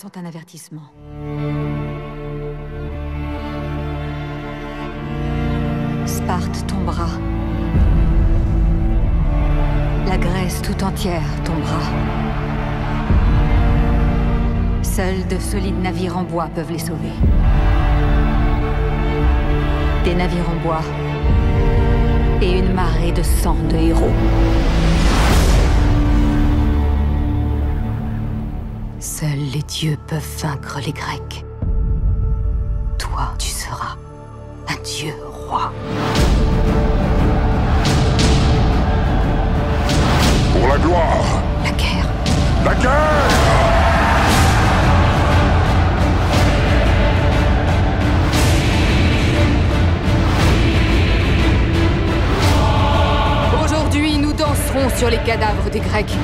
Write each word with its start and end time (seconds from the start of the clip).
sont 0.00 0.16
un 0.16 0.24
avertissement. 0.24 0.80
Sparte 6.06 6.66
tombera. 6.66 7.08
La 10.08 10.16
Grèce 10.16 10.62
tout 10.62 10.82
entière 10.82 11.20
tombera. 11.44 11.82
Seuls 14.80 15.26
de 15.28 15.38
solides 15.38 15.82
navires 15.82 16.16
en 16.16 16.24
bois 16.24 16.48
peuvent 16.54 16.72
les 16.72 16.78
sauver. 16.78 17.12
Des 20.04 20.14
navires 20.14 20.48
en 20.48 20.62
bois 20.64 20.82
et 22.40 22.58
une 22.58 22.72
marée 22.72 23.12
de 23.12 23.22
sang 23.22 23.56
de 23.68 23.76
héros. 23.76 24.14
Seuls 29.00 29.30
les 29.54 29.62
dieux 29.62 29.96
peuvent 30.08 30.20
vaincre 30.42 30.78
les 30.84 30.92
Grecs. 30.92 31.46
Toi, 32.98 33.32
tu 33.38 33.48
seras 33.48 33.96
un 34.68 34.82
dieu 34.82 35.14
roi. 35.48 35.72
Pour 40.52 40.68
la 40.68 40.76
gloire 40.76 41.42
La 41.64 41.70
guerre. 41.70 42.06
La 42.62 42.74
guerre 42.74 42.90
Aujourd'hui, 53.64 54.18
nous 54.18 54.34
danserons 54.34 54.90
sur 54.98 55.08
les 55.08 55.22
cadavres 55.24 55.70
des 55.70 55.80
Grecs. 55.80 56.18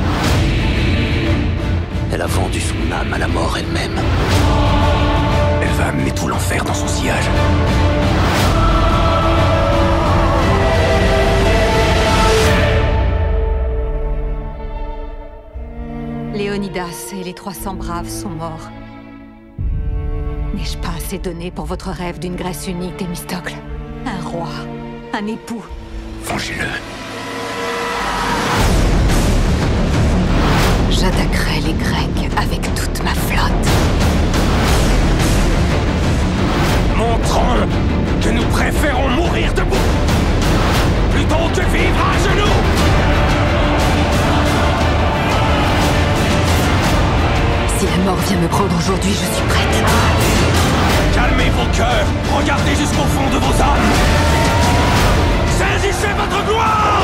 Elle 2.16 2.22
a 2.22 2.26
vendu 2.28 2.58
son 2.62 2.92
âme 2.92 3.12
à 3.12 3.18
la 3.18 3.28
mort 3.28 3.58
elle-même. 3.58 4.00
Elle 5.60 5.68
va 5.72 5.88
amener 5.88 6.10
tout 6.12 6.26
l'enfer 6.26 6.64
dans 6.64 6.72
son 6.72 6.88
sillage. 6.88 7.28
Léonidas 16.32 17.12
et 17.12 17.22
les 17.22 17.34
300 17.34 17.74
braves 17.74 18.08
sont 18.08 18.30
morts. 18.30 18.70
N'ai-je 20.54 20.78
pas 20.78 20.94
assez 20.96 21.18
donné 21.18 21.50
pour 21.50 21.66
votre 21.66 21.90
rêve 21.90 22.18
d'une 22.18 22.36
Grèce 22.36 22.66
unie, 22.66 22.92
Thémistocle? 22.92 23.56
Un 24.06 24.26
roi, 24.26 24.48
un 25.12 25.26
époux. 25.26 25.66
Vengez-le. 26.24 27.05
Me 48.46 48.50
prendre 48.50 48.76
aujourd'hui, 48.78 49.10
je 49.10 49.34
suis 49.34 49.46
prête. 49.48 49.84
Calmez 51.14 51.50
vos 51.50 51.76
cœurs, 51.76 52.06
regardez 52.36 52.74
jusqu'au 52.76 53.04
fond 53.14 53.28
de 53.32 53.38
vos 53.38 53.62
âmes. 53.62 53.90
Saisissez 55.58 56.12
votre 56.16 56.44
gloire 56.46 57.02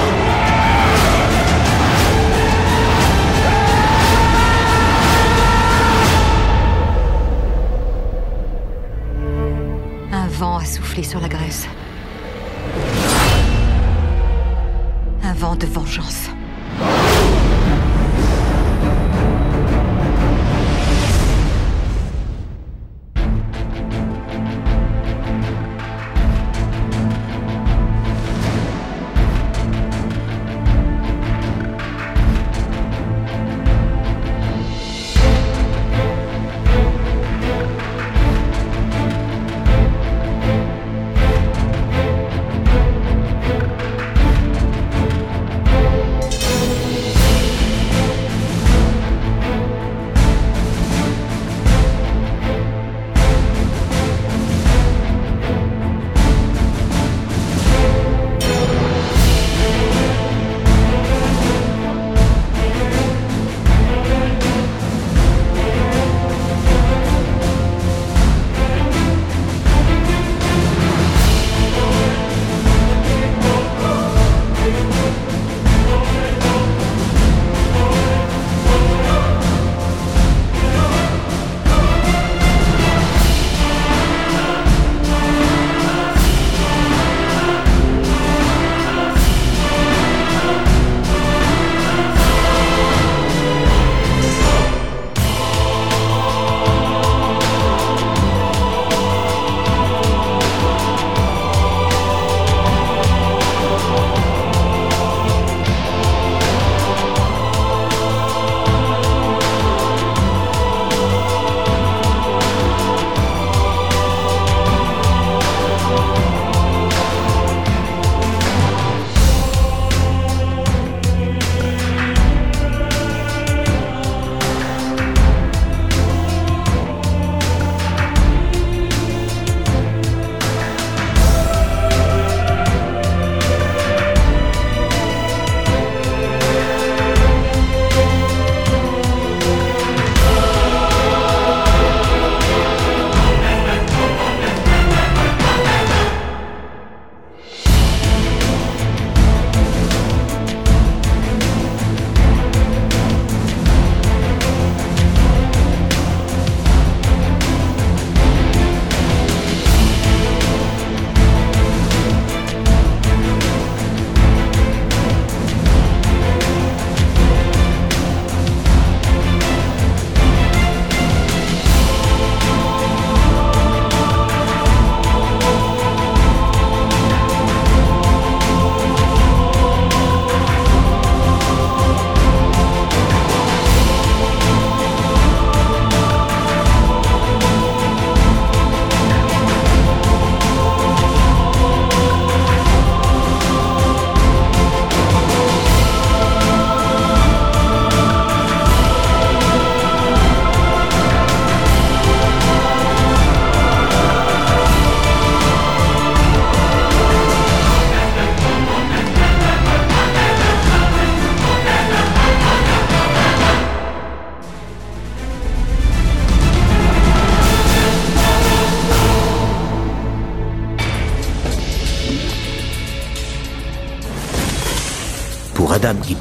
Un 10.12 10.27
vent 10.29 10.59
a 10.59 10.65
soufflé 10.65 11.03
sur 11.03 11.21
la 11.21 11.29
Grèce. 11.29 11.67
Un 15.25 15.35
vent 15.35 15.56
de 15.56 15.67
vengeance. 15.67 16.29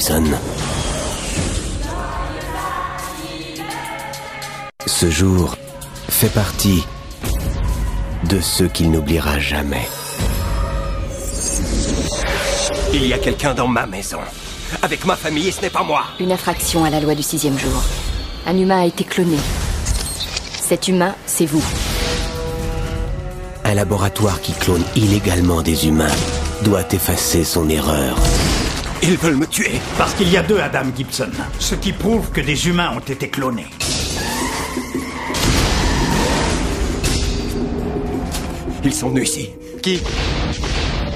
Gibson. 0.01 0.23
Ce 4.87 5.11
jour 5.11 5.55
fait 6.09 6.33
partie 6.33 6.83
de 8.27 8.39
ceux 8.39 8.67
qu'il 8.67 8.89
n'oubliera 8.89 9.37
jamais. 9.37 9.87
Il 12.93 13.05
y 13.05 13.13
a 13.13 13.19
quelqu'un 13.19 13.53
dans 13.53 13.67
ma 13.67 13.85
maison. 13.85 14.17
Avec 14.81 15.05
ma 15.05 15.15
famille 15.15 15.49
et 15.49 15.51
ce 15.51 15.61
n'est 15.61 15.69
pas 15.69 15.83
moi. 15.83 16.05
Une 16.19 16.31
infraction 16.31 16.83
à 16.83 16.89
la 16.89 16.99
loi 16.99 17.13
du 17.13 17.21
sixième 17.21 17.59
jour. 17.59 17.83
Un 18.47 18.57
humain 18.57 18.81
a 18.81 18.85
été 18.85 19.03
cloné. 19.03 19.37
Cet 20.59 20.87
humain, 20.87 21.13
c'est 21.27 21.45
vous. 21.45 21.63
Un 23.65 23.75
laboratoire 23.75 24.41
qui 24.41 24.53
clone 24.53 24.83
illégalement 24.95 25.61
des 25.61 25.87
humains 25.87 26.15
doit 26.63 26.91
effacer 26.91 27.43
son 27.43 27.69
erreur. 27.69 28.17
Ils 29.03 29.17
veulent 29.17 29.37
me 29.37 29.47
tuer. 29.47 29.79
Parce 29.97 30.13
qu'il 30.13 30.29
y 30.29 30.37
a 30.37 30.43
deux 30.43 30.59
Adam 30.59 30.85
Gibson, 30.95 31.29
ce 31.59 31.75
qui 31.75 31.91
prouve 31.91 32.29
que 32.31 32.41
des 32.41 32.67
humains 32.67 32.91
ont 32.95 32.99
été 32.99 33.29
clonés. 33.29 33.67
Ils 38.83 38.93
sont 38.93 39.09
venus 39.09 39.29
ici. 39.29 39.49
Qui? 39.81 39.99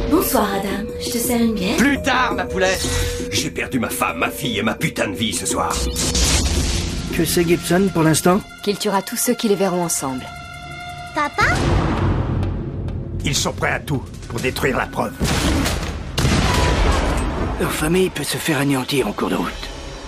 Bonsoir 0.10 0.48
Adam, 0.56 0.88
je 1.00 1.12
te 1.12 1.18
sers 1.18 1.42
une 1.42 1.54
bière? 1.54 1.78
Plus 1.78 2.02
tard, 2.02 2.34
ma 2.36 2.46
poulet 2.46 2.78
J'ai 3.32 3.50
perdu 3.52 3.80
ma 3.80 3.90
femme, 3.90 4.18
ma 4.18 4.30
fille 4.30 4.60
et 4.60 4.64
ma 4.64 4.76
putain 4.76 5.08
de 5.10 5.16
vie 5.16 5.34
ce 5.34 5.46
soir. 5.46 5.76
Que 7.16 7.26
c'est 7.26 7.48
Gibson 7.48 7.90
pour 7.94 8.04
l'instant? 8.04 8.42
Qu'il 8.64 8.78
tuera 8.78 9.02
tous 9.02 9.18
ceux 9.18 9.34
qui 9.34 9.48
les 9.48 9.56
verront 9.56 9.84
ensemble. 9.84 10.24
Papa? 11.14 11.54
Ils 13.24 13.36
sont 13.36 13.54
prêts 13.54 13.72
à 13.72 13.80
tout 13.80 14.04
pour 14.30 14.40
détruire 14.40 14.78
la 14.78 14.86
preuve. 14.86 15.14
Leur 17.60 17.72
famille 17.72 18.10
peut 18.10 18.26
se 18.26 18.36
faire 18.36 18.60
anéantir 18.60 19.08
en 19.08 19.14
cours 19.14 19.30
de 19.30 19.36
route. 19.36 19.48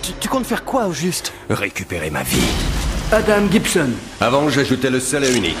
Tu, 0.02 0.12
tu 0.20 0.28
comptes 0.28 0.44
faire 0.44 0.64
quoi 0.64 0.86
au 0.86 0.92
juste? 0.92 1.32
Récupérer 1.48 2.10
ma 2.10 2.22
vie. 2.22 2.42
Adam 3.10 3.50
Gibson. 3.50 3.88
Avant, 4.20 4.50
j'ajoutais 4.50 4.90
le 4.90 5.00
seul 5.00 5.24
et 5.24 5.34
unique. 5.34 5.56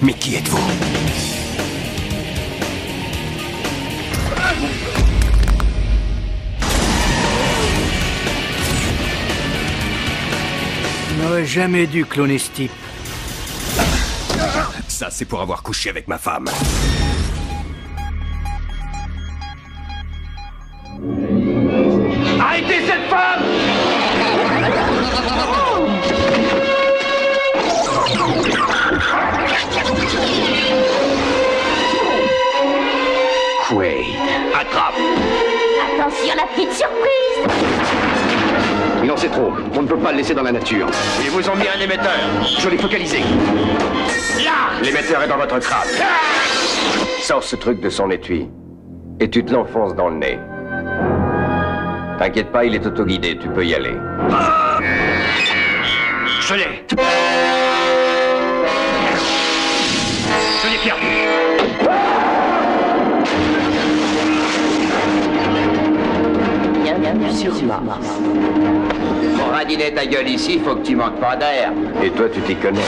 Mais 0.00 0.14
qui 0.14 0.36
êtes-vous? 0.36 0.58
On 11.12 11.28
n'aurait 11.28 11.44
jamais 11.44 11.86
dû 11.86 12.06
cloner 12.06 12.38
ce 12.38 12.50
type. 12.50 12.72
Ça, 15.06 15.10
c'est 15.12 15.24
pour 15.24 15.40
avoir 15.40 15.62
couché 15.62 15.88
avec 15.88 16.08
ma 16.08 16.18
femme. 16.18 16.46
Arrêtez 22.40 22.80
cette 22.86 23.08
femme! 23.08 23.44
Quaid, 33.68 34.16
attrape. 34.60 34.94
Attention 35.84 36.34
la 36.34 36.46
petite 36.48 36.72
surprise 36.72 38.05
Non, 39.06 39.14
c'est 39.16 39.28
trop. 39.28 39.52
On 39.74 39.82
ne 39.82 39.86
peut 39.86 39.96
pas 39.96 40.10
le 40.10 40.18
laisser 40.18 40.34
dans 40.34 40.42
la 40.42 40.50
nature. 40.50 40.88
Ils 41.22 41.30
vous 41.30 41.48
ont 41.48 41.54
mis 41.54 41.68
un 41.68 41.80
émetteur. 41.80 42.12
Je 42.58 42.68
l'ai 42.68 42.76
focalisé. 42.76 43.20
Là 44.44 44.82
L'émetteur 44.82 45.22
est 45.22 45.28
dans 45.28 45.36
votre 45.36 45.60
crâne. 45.60 45.88
Sors 47.20 47.42
ce 47.42 47.54
truc 47.54 47.80
de 47.80 47.88
son 47.88 48.10
étui. 48.10 48.48
Et 49.20 49.30
tu 49.30 49.44
te 49.44 49.52
l'enfonces 49.52 49.94
dans 49.94 50.08
le 50.08 50.16
nez. 50.16 50.38
T'inquiète 52.18 52.50
pas, 52.50 52.64
il 52.64 52.74
est 52.74 52.84
autoguidé, 52.84 53.38
tu 53.38 53.48
peux 53.48 53.64
y 53.64 53.74
aller. 53.74 53.94
Je 56.40 56.54
l'ai 56.54 56.84
Je 60.62 60.68
l'ai 60.68 60.78
perdu 60.84 61.25
sur 67.32 67.52
Mars. 67.64 68.06
Pour 69.38 69.52
radiner 69.52 69.92
ta 69.92 70.06
gueule 70.06 70.28
ici, 70.28 70.60
faut 70.64 70.76
que 70.76 70.86
tu 70.86 70.96
manques 70.96 71.20
pas 71.20 71.36
d'air. 71.36 71.72
Et 72.02 72.10
toi, 72.10 72.26
tu 72.32 72.40
t'y 72.40 72.54
connais. 72.56 72.80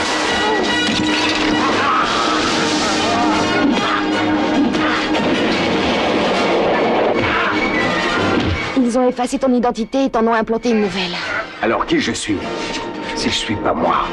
Ils 8.77 8.97
ont 8.97 9.07
effacé 9.07 9.37
ton 9.37 9.53
identité 9.53 10.05
et 10.05 10.09
t'en 10.09 10.25
ont 10.25 10.33
implanté 10.33 10.71
une 10.71 10.81
nouvelle. 10.81 11.15
Alors 11.61 11.85
qui 11.85 11.99
je 11.99 12.11
suis 12.11 12.37
Si 13.15 13.29
je 13.29 13.35
suis 13.35 13.55
pas 13.55 13.73
moi? 13.73 14.05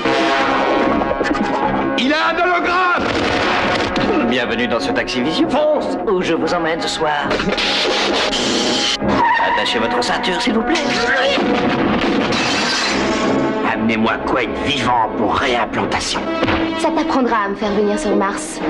Il 1.98 2.12
a 2.12 2.30
un 2.30 2.34
hologramme 2.34 3.04
Bienvenue 4.28 4.66
dans 4.66 4.80
ce 4.80 4.90
taxi 4.92 5.22
vision. 5.22 5.48
Fonce 5.48 5.96
Où 6.10 6.20
je 6.20 6.34
vous 6.34 6.52
emmène 6.52 6.80
ce 6.80 6.88
soir. 6.88 7.28
Attachez 9.46 9.78
votre 9.78 10.02
ceinture, 10.02 10.40
s'il 10.40 10.54
vous 10.54 10.62
plaît. 10.62 10.74
Amenez-moi 13.72 14.14
Quaid 14.26 14.50
vivant 14.64 15.08
pour 15.16 15.34
réimplantation. 15.34 16.20
Ça 16.78 16.90
t'apprendra 16.90 17.44
à 17.44 17.48
me 17.48 17.54
faire 17.54 17.70
venir 17.70 17.98
sur 17.98 18.16
Mars. 18.16 18.60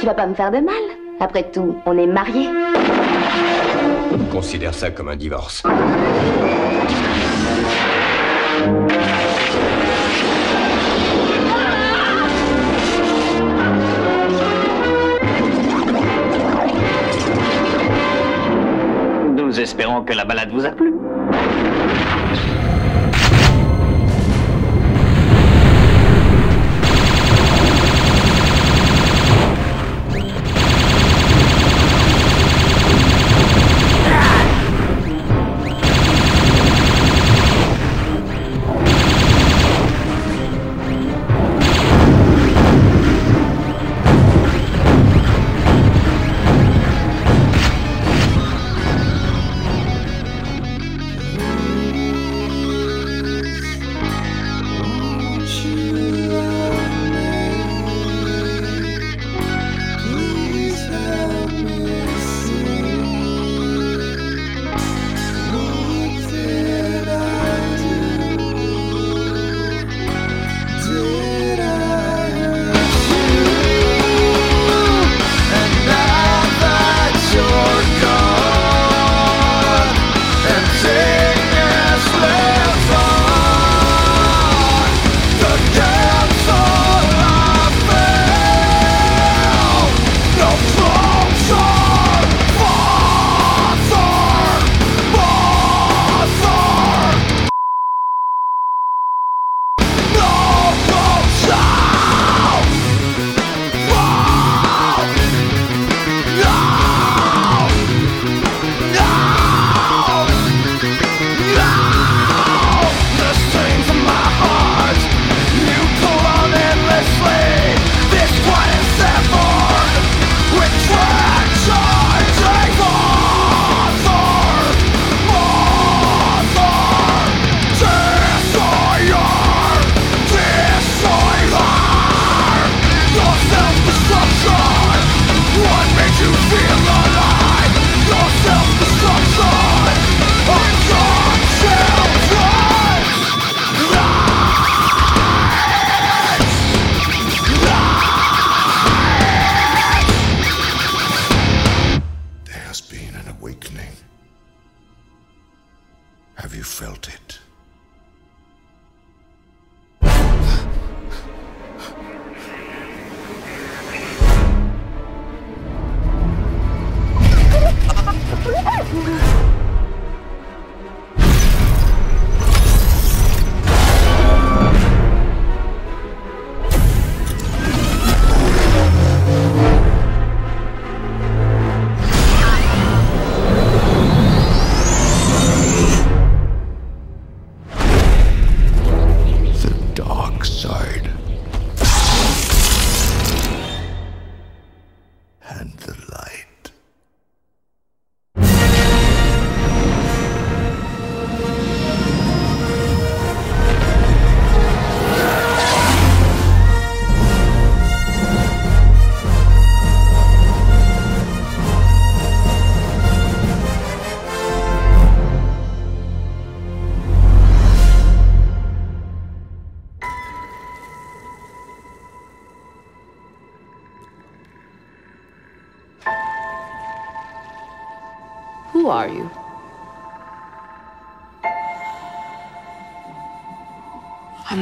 Tu 0.00 0.06
vas 0.06 0.14
pas 0.14 0.26
me 0.26 0.34
faire 0.34 0.50
de 0.50 0.58
mal. 0.58 0.74
Après 1.20 1.50
tout, 1.50 1.76
on 1.86 1.98
est 1.98 2.06
mariés. 2.06 2.48
Considère 4.32 4.74
ça 4.74 4.90
comme 4.90 5.08
un 5.08 5.16
divorce. 5.16 5.62
Que 20.06 20.12
la 20.14 20.24
balade 20.24 20.50
vous 20.50 20.64
a 20.64 20.70
plu. 20.70 20.94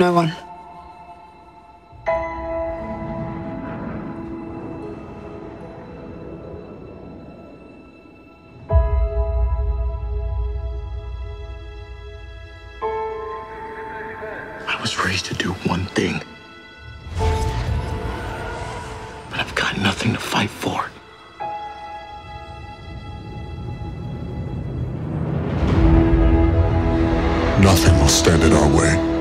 no 0.01 0.15
one. 0.15 0.33
I 14.67 14.81
was 14.81 14.99
raised 15.05 15.27
to 15.27 15.35
do 15.35 15.53
one 15.69 15.85
thing. 15.89 16.23
But 19.29 19.41
I've 19.41 19.55
got 19.55 19.77
nothing 19.77 20.15
to 20.15 20.19
fight 20.19 20.49
for. 20.49 20.89
Nothing 27.61 27.99
will 27.99 28.09
stand 28.09 28.43
in 28.43 28.55
our 28.55 28.75
way. 28.75 29.20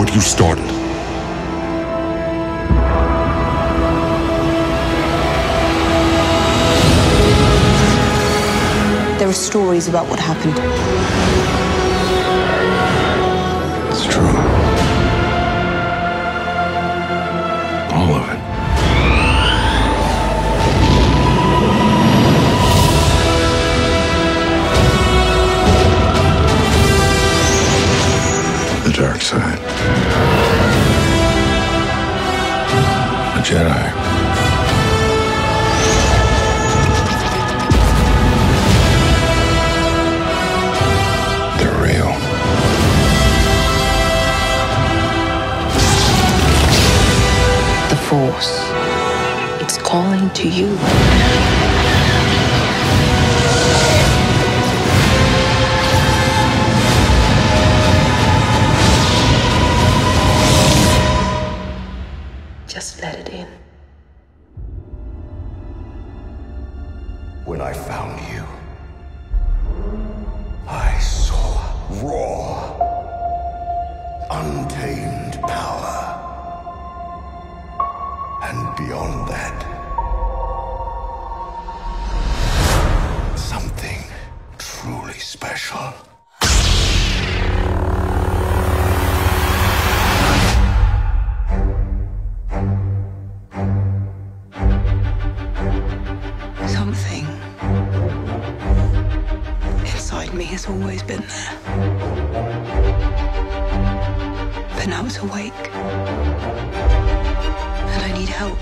what 0.00 0.14
you 0.14 0.20
started. 0.22 0.64
There 9.18 9.28
are 9.28 9.32
stories 9.34 9.88
about 9.88 10.08
what 10.08 10.18
happened. 10.18 11.49
Jedi. 33.50 34.00
Force. 48.10 48.58
It's 49.62 49.78
calling 49.78 50.30
to 50.30 50.48
you. 50.48 51.59
special. 85.20 85.92
Something 96.66 97.26
inside 99.84 100.32
me 100.34 100.44
has 100.44 100.66
always 100.66 101.02
been 101.02 101.22
there. 101.22 101.58
But 104.74 104.86
now 104.88 105.04
it's 105.04 105.18
awake. 105.18 105.52
And 107.92 108.02
I 108.02 108.12
need 108.18 108.28
help. 108.28 108.58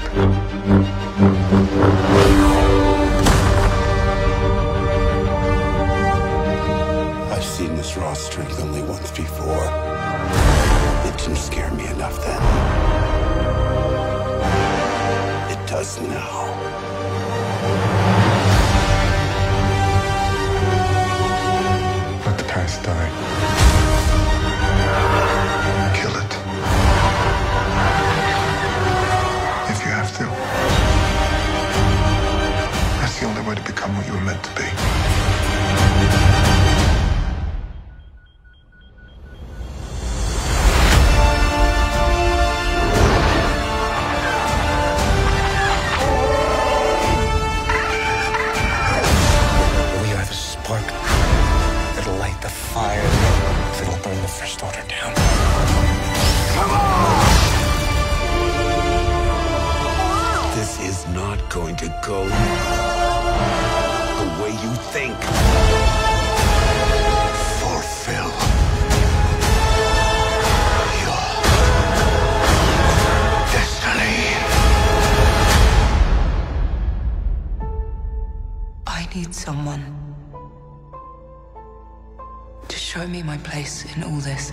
Place 83.59 83.85
in 83.97 84.05
all 84.05 84.21
this. 84.21 84.53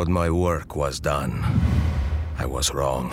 Thought 0.00 0.08
my 0.08 0.30
work 0.30 0.76
was 0.76 0.98
done. 0.98 1.44
I 2.38 2.46
was 2.46 2.72
wrong. 2.72 3.10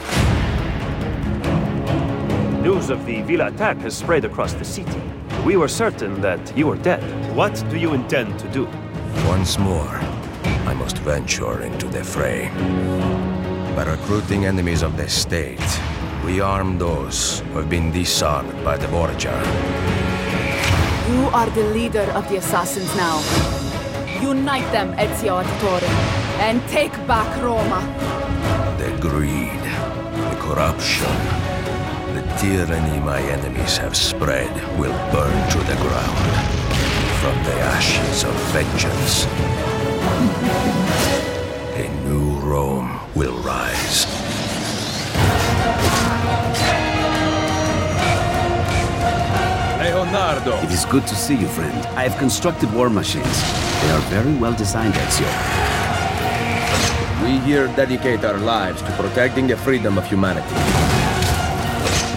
News 2.62 2.90
of 2.90 3.06
the 3.06 3.24
Villa 3.24 3.48
attack 3.48 3.76
has 3.80 3.94
spread 3.98 4.24
across 4.24 4.54
the 4.54 4.64
city. 4.64 5.02
We 5.46 5.58
were 5.58 5.68
certain 5.68 6.22
that 6.22 6.58
you 6.58 6.66
were 6.68 6.78
dead. 6.78 7.04
What 7.36 7.62
do 7.70 7.78
you 7.78 7.94
intend 7.94 8.40
to 8.40 8.48
do? 8.54 8.70
Once 9.28 9.60
more, 9.60 10.00
I 10.72 10.74
must 10.76 11.00
venture 11.00 11.62
into 11.62 11.88
the 11.88 12.06
fray. 12.06 12.52
By 13.76 13.84
recruiting 13.84 14.46
enemies 14.46 14.82
of 14.82 14.96
the 14.96 15.10
state, 15.10 15.70
we 16.26 16.40
arm 16.40 16.78
those 16.78 17.40
who 17.40 17.58
have 17.58 17.70
been 17.70 17.92
disarmed 17.92 18.64
by 18.64 18.78
the 18.78 18.88
Borgia. 18.88 19.38
You 21.12 21.24
are 21.34 21.50
the 21.50 21.68
leader 21.74 22.08
of 22.16 22.30
the 22.30 22.38
assassins 22.38 22.96
now. 22.96 23.18
Unite 24.22 24.72
them, 24.72 24.94
Ezio 24.94 25.44
Auditore, 25.44 26.07
and 26.40 26.62
take 26.70 26.94
back 27.08 27.30
Roma. 27.42 27.82
The 28.78 28.92
greed, 29.02 29.62
the 30.30 30.38
corruption, 30.40 31.18
the 32.14 32.22
tyranny 32.40 33.00
my 33.00 33.22
enemies 33.22 33.78
have 33.78 33.96
spread 33.96 34.52
will 34.80 34.98
burn 35.12 35.50
to 35.52 35.58
the 35.60 35.76
ground. 35.82 36.18
From 37.22 37.36
the 37.44 37.54
ashes 37.76 38.24
of 38.24 38.34
vengeance, 38.54 39.26
a 41.76 41.88
new 42.08 42.40
Rome 42.40 43.00
will 43.16 43.38
rise. 43.44 44.06
Leonardo! 49.80 50.56
It 50.64 50.72
is 50.72 50.86
good 50.86 51.08
to 51.08 51.16
see 51.16 51.36
you, 51.36 51.48
friend. 51.48 51.86
I 51.98 52.04
have 52.04 52.18
constructed 52.18 52.72
war 52.74 52.90
machines. 52.90 53.42
They 53.82 53.90
are 53.92 54.02
very 54.10 54.36
well 54.36 54.54
designed, 54.54 54.94
Ezio. 54.94 55.87
We 57.38 57.44
here 57.44 57.68
dedicate 57.76 58.26
our 58.26 58.40
lives 58.40 58.82
to 58.82 58.92
protecting 58.94 59.46
the 59.46 59.56
freedom 59.58 60.00
of 60.00 60.08
humanity. 60.08 60.56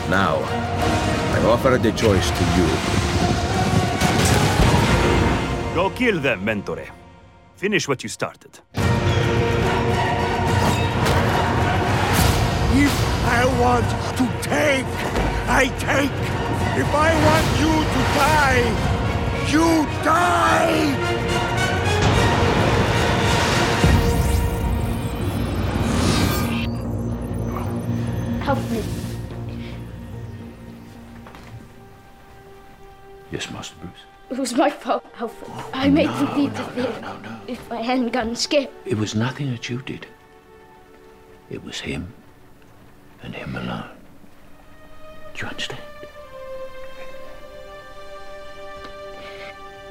Now, 0.08 0.38
I 1.36 1.44
offer 1.44 1.76
the 1.76 1.92
choice 1.92 2.30
to 2.30 2.44
you. 2.56 2.66
Go 5.74 5.90
kill 5.90 6.20
them, 6.20 6.42
Mentore. 6.42 6.88
Finish 7.56 7.86
what 7.86 8.02
you 8.02 8.08
started. 8.08 8.60
If 12.84 12.94
I 13.26 13.44
want 13.60 13.88
to 14.20 14.24
take, 14.40 14.86
I 15.60 15.68
take. 15.90 16.18
If 16.80 16.90
I 16.94 17.12
want 17.26 17.46
you 17.60 17.74
to 17.94 18.00
die, 18.16 18.64
you 19.52 19.68
die! 20.02 21.19
Alfred. 28.50 28.84
Yes, 33.30 33.48
Master 33.52 33.76
Bruce. 33.80 33.92
It 34.28 34.38
was 34.38 34.54
my 34.54 34.68
fault, 34.68 35.04
Alfred. 35.20 35.52
Oh, 35.54 35.70
I 35.72 35.88
made 35.88 36.06
no, 36.06 36.16
them 36.16 36.36
leave 36.36 36.52
no, 36.54 36.58
the 36.58 36.72
theater. 36.72 37.00
No, 37.00 37.16
no, 37.18 37.30
no. 37.30 37.40
If 37.46 37.70
I 37.70 37.80
hadn't 37.80 38.08
gotten 38.08 38.34
scared. 38.34 38.70
It 38.84 38.98
was 38.98 39.14
nothing 39.14 39.52
that 39.52 39.70
you 39.70 39.80
did. 39.82 40.04
It 41.48 41.62
was 41.62 41.78
him 41.78 42.12
and 43.22 43.36
him 43.36 43.54
alone. 43.54 43.88
Do 45.34 45.42
you 45.42 45.46
understand? 45.46 45.82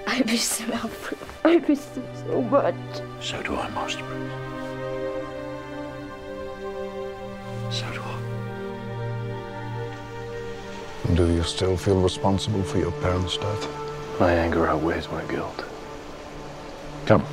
I 0.06 0.22
miss 0.26 0.58
him, 0.58 0.74
Alfred. 0.74 1.20
I 1.46 1.60
miss 1.60 1.96
him 1.96 2.04
so 2.28 2.42
much. 2.42 2.76
So 3.22 3.42
do 3.42 3.56
I, 3.56 3.70
Master 3.70 4.04
Bruce. 4.04 4.34
So 7.72 7.90
do 7.94 7.99
Do 11.16 11.32
you 11.32 11.44
still 11.44 11.76
feel 11.76 12.02
responsible 12.02 12.62
for 12.62 12.78
your 12.78 12.92
parents' 12.92 13.38
death? 13.38 14.20
My 14.20 14.32
anger 14.32 14.68
outweighs 14.68 15.10
my 15.10 15.24
guilt. 15.26 15.66
Come. 17.06 17.26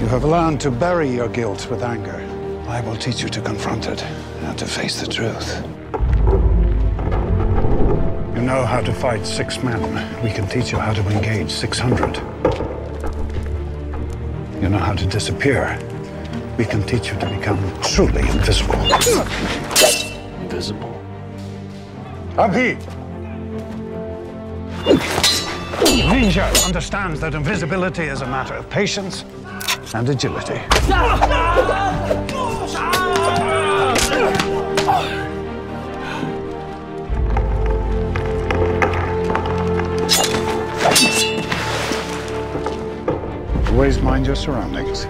You 0.00 0.06
have 0.08 0.24
learned 0.24 0.60
to 0.62 0.70
bury 0.70 1.08
your 1.08 1.28
guilt 1.28 1.70
with 1.70 1.82
anger. 1.82 2.20
I 2.68 2.80
will 2.80 2.96
teach 2.96 3.22
you 3.22 3.28
to 3.28 3.40
confront 3.40 3.86
it 3.86 4.02
and 4.02 4.58
to 4.58 4.66
face 4.66 5.00
the 5.00 5.06
truth. 5.06 5.62
You 8.34 8.42
know 8.42 8.64
how 8.66 8.80
to 8.80 8.92
fight 8.92 9.24
six 9.24 9.62
men. 9.62 9.80
We 10.24 10.30
can 10.30 10.48
teach 10.48 10.72
you 10.72 10.78
how 10.78 10.94
to 10.94 11.08
engage 11.10 11.50
600. 11.50 12.16
You 14.60 14.68
know 14.70 14.78
how 14.78 14.94
to 14.94 15.06
disappear. 15.06 15.78
We 16.56 16.64
can 16.64 16.84
teach 16.84 17.10
you 17.10 17.18
to 17.18 17.26
become 17.26 17.58
truly 17.82 18.20
invisible. 18.20 18.80
Invisible? 20.40 21.00
Abhi! 22.36 22.78
Ninja 26.08 26.64
understands 26.64 27.18
that 27.20 27.34
invisibility 27.34 28.04
is 28.04 28.20
a 28.20 28.26
matter 28.26 28.54
of 28.54 28.70
patience 28.70 29.24
and 29.94 30.08
agility. 30.08 30.60
Always 43.72 44.00
mind 44.00 44.26
your 44.26 44.36
surroundings. 44.36 45.06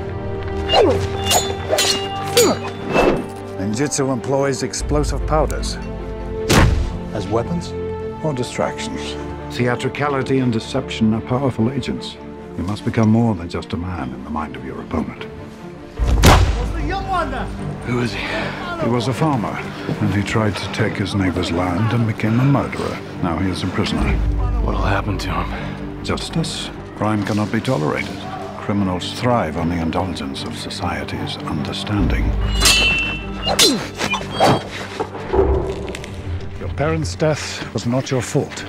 Ninjutsu 3.74 4.12
employs 4.12 4.62
explosive 4.62 5.26
powders. 5.26 5.74
As 7.12 7.26
weapons? 7.26 7.72
Or 8.22 8.32
distractions. 8.32 9.16
Theatricality 9.56 10.38
and 10.38 10.52
deception 10.52 11.12
are 11.12 11.20
powerful 11.20 11.72
agents. 11.72 12.16
You 12.56 12.62
must 12.62 12.84
become 12.84 13.08
more 13.08 13.34
than 13.34 13.48
just 13.48 13.72
a 13.72 13.76
man 13.76 14.14
in 14.14 14.22
the 14.22 14.30
mind 14.30 14.54
of 14.54 14.64
your 14.64 14.80
opponent. 14.80 15.24
Who 17.86 17.98
is 17.98 18.12
he? 18.12 18.24
He 18.84 18.88
was 18.88 19.08
a 19.08 19.12
farmer, 19.12 19.58
and 19.88 20.14
he 20.14 20.22
tried 20.22 20.54
to 20.54 20.72
take 20.72 20.92
his 20.92 21.16
neighbor's 21.16 21.50
land 21.50 21.92
and 21.94 22.06
became 22.06 22.38
a 22.38 22.44
murderer. 22.44 22.96
Now 23.24 23.38
he 23.38 23.50
is 23.50 23.64
a 23.64 23.66
prisoner. 23.66 24.16
What'll 24.62 24.82
happen 24.82 25.18
to 25.18 25.32
him? 25.32 26.04
Justice? 26.04 26.70
Crime 26.94 27.24
cannot 27.24 27.50
be 27.50 27.60
tolerated. 27.60 28.20
Criminals 28.58 29.14
thrive 29.14 29.56
on 29.56 29.68
the 29.68 29.82
indulgence 29.82 30.44
of 30.44 30.56
society's 30.56 31.38
understanding. 31.38 32.30
Your 33.44 33.52
parents' 36.76 37.14
death 37.14 37.70
was 37.74 37.84
not 37.84 38.10
your 38.10 38.22
fault. 38.22 38.64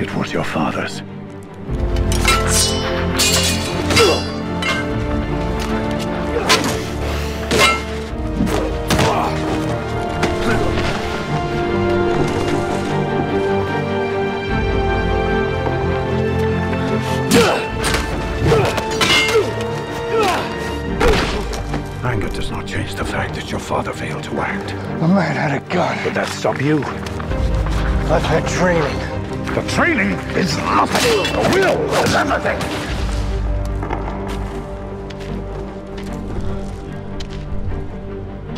It 0.00 0.12
was 0.16 0.32
your 0.32 0.42
father's. 0.42 1.13
Stop 26.44 26.60
you? 26.60 26.76
I've 28.12 28.22
had 28.22 28.46
training. 28.46 28.98
The 29.54 29.62
training 29.66 30.10
is 30.36 30.58
nothing. 30.58 31.22
The 31.32 31.48
will 31.54 31.80
is 32.04 32.14
everything. 32.14 32.58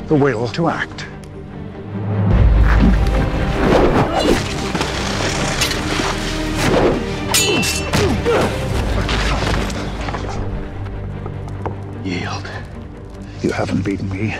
The 0.09 0.15
will 0.17 0.49
to 0.49 0.69
act. 0.69 1.07
Yield. 12.05 12.51
You 13.43 13.53
haven't 13.53 13.85
beaten 13.85 14.09
me. 14.09 14.37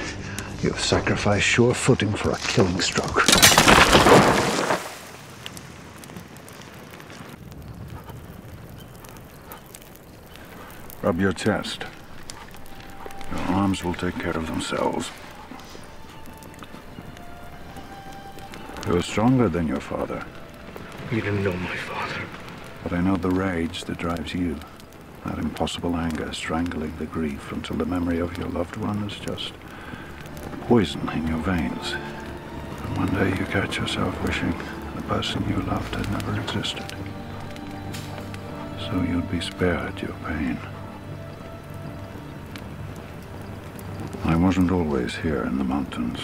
You 0.63 0.71
have 0.71 0.81
sacrificed 0.81 1.47
sure 1.47 1.75
footing 1.75 2.13
for 2.13 2.33
a 2.33 2.37
killing 2.39 2.81
stroke. 2.81 3.26
Your 11.17 11.33
chest. 11.33 11.83
Your 13.31 13.41
arms 13.57 13.83
will 13.83 13.95
take 13.95 14.19
care 14.19 14.37
of 14.37 14.47
themselves. 14.47 15.11
You're 18.87 19.03
stronger 19.03 19.49
than 19.49 19.67
your 19.67 19.81
father. 19.81 20.27
You 21.11 21.23
didn't 21.23 21.43
know 21.43 21.55
my 21.55 21.75
father. 21.75 22.21
But 22.83 22.93
I 22.93 23.01
know 23.01 23.17
the 23.17 23.31
rage 23.31 23.85
that 23.85 23.97
drives 23.97 24.35
you. 24.35 24.57
That 25.25 25.39
impossible 25.39 25.97
anger 25.97 26.31
strangling 26.35 26.95
the 26.99 27.07
grief 27.07 27.51
until 27.51 27.77
the 27.77 27.87
memory 27.87 28.19
of 28.19 28.37
your 28.37 28.49
loved 28.49 28.77
one 28.77 29.03
is 29.05 29.19
just 29.19 29.55
poison 30.69 31.09
in 31.09 31.27
your 31.29 31.39
veins. 31.39 31.95
And 31.95 32.97
one 32.99 33.15
day 33.15 33.31
you 33.39 33.47
catch 33.47 33.79
yourself 33.79 34.23
wishing 34.23 34.55
the 34.95 35.03
person 35.03 35.49
you 35.49 35.57
loved 35.63 35.95
had 35.95 36.11
never 36.13 36.39
existed. 36.39 36.95
So 38.81 39.01
you'd 39.01 39.31
be 39.31 39.41
spared 39.41 40.01
your 40.03 40.15
pain. 40.27 40.59
I 44.37 44.39
wasn't 44.39 44.71
always 44.71 45.15
here 45.15 45.45
in 45.45 45.57
the 45.57 45.65
mountains. 45.65 46.21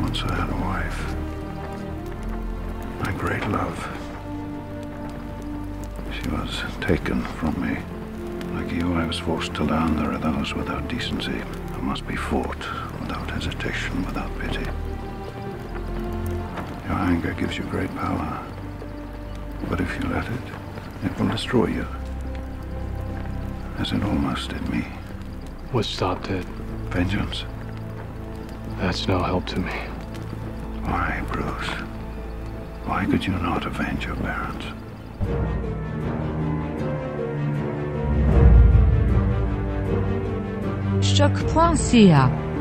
Once 0.00 0.22
I 0.22 0.34
had 0.34 0.48
a 0.48 0.56
wife. 0.56 1.14
My 3.00 3.12
great 3.18 3.46
love. 3.50 3.78
She 6.14 6.26
was 6.30 6.62
taken 6.80 7.20
from 7.36 7.60
me. 7.60 7.76
Like 8.54 8.72
you, 8.72 8.94
I 8.94 9.04
was 9.04 9.18
forced 9.18 9.52
to 9.56 9.64
learn 9.64 9.96
there 9.96 10.12
are 10.12 10.18
those 10.18 10.54
without 10.54 10.88
decency 10.88 11.42
who 11.74 11.82
must 11.82 12.06
be 12.06 12.16
fought 12.16 12.66
without 12.98 13.28
hesitation, 13.30 14.06
without 14.06 14.30
pity. 14.38 14.64
Your 16.88 16.98
anger 16.98 17.34
gives 17.34 17.58
you 17.58 17.64
great 17.64 17.94
power. 17.96 18.42
But 19.68 19.82
if 19.82 19.94
you 20.02 20.08
let 20.08 20.24
it, 20.24 20.46
it 21.04 21.20
will 21.20 21.28
destroy 21.28 21.66
you. 21.66 21.86
As 23.76 23.92
it 23.92 24.02
almost 24.02 24.48
did 24.48 24.66
me. 24.70 24.86
What 25.72 25.86
stopped 25.86 26.28
it? 26.28 26.44
Vengeance. 26.90 27.46
That's 28.76 29.08
no 29.08 29.22
help 29.22 29.46
to 29.46 29.58
me. 29.58 29.72
Why, 30.84 31.24
Bruce? 31.32 31.68
Why 32.84 33.06
could 33.06 33.24
you 33.24 33.32
not 33.32 33.64
avenge 33.64 34.04
your 34.04 34.16
parents? 34.16 34.66
Choc.ca 41.16 42.51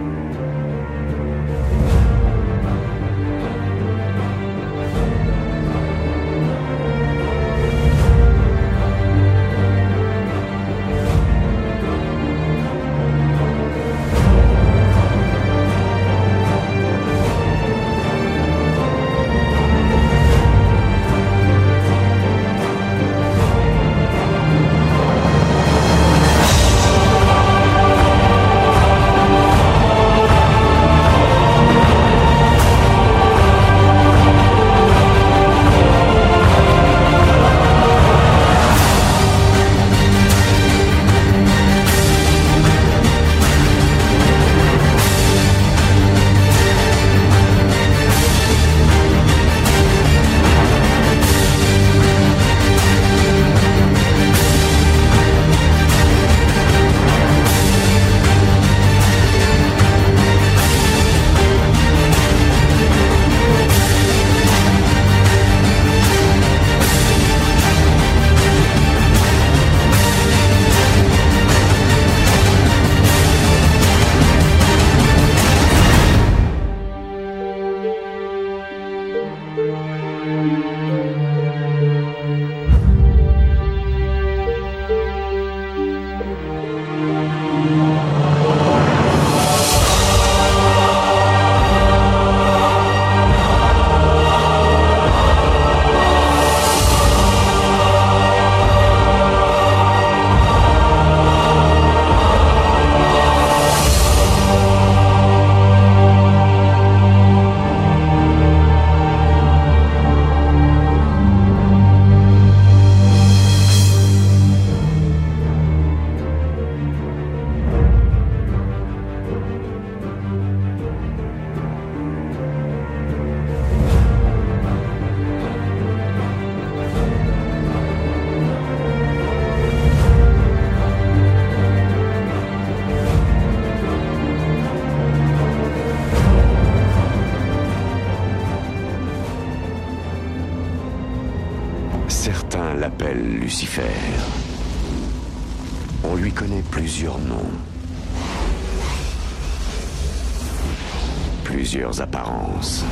Plusieurs 151.62 152.02
apparences. 152.02 152.84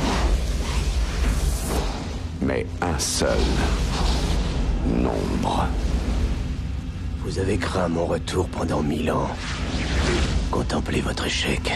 Mais 2.40 2.64
un 2.80 2.96
seul 3.00 3.36
nombre. 4.86 5.66
Vous 7.24 7.40
avez 7.40 7.56
craint 7.58 7.88
mon 7.88 8.06
retour 8.06 8.46
pendant 8.46 8.80
mille 8.80 9.10
ans. 9.10 9.28
Contemplez 10.52 11.00
votre 11.00 11.26
échec. 11.26 11.72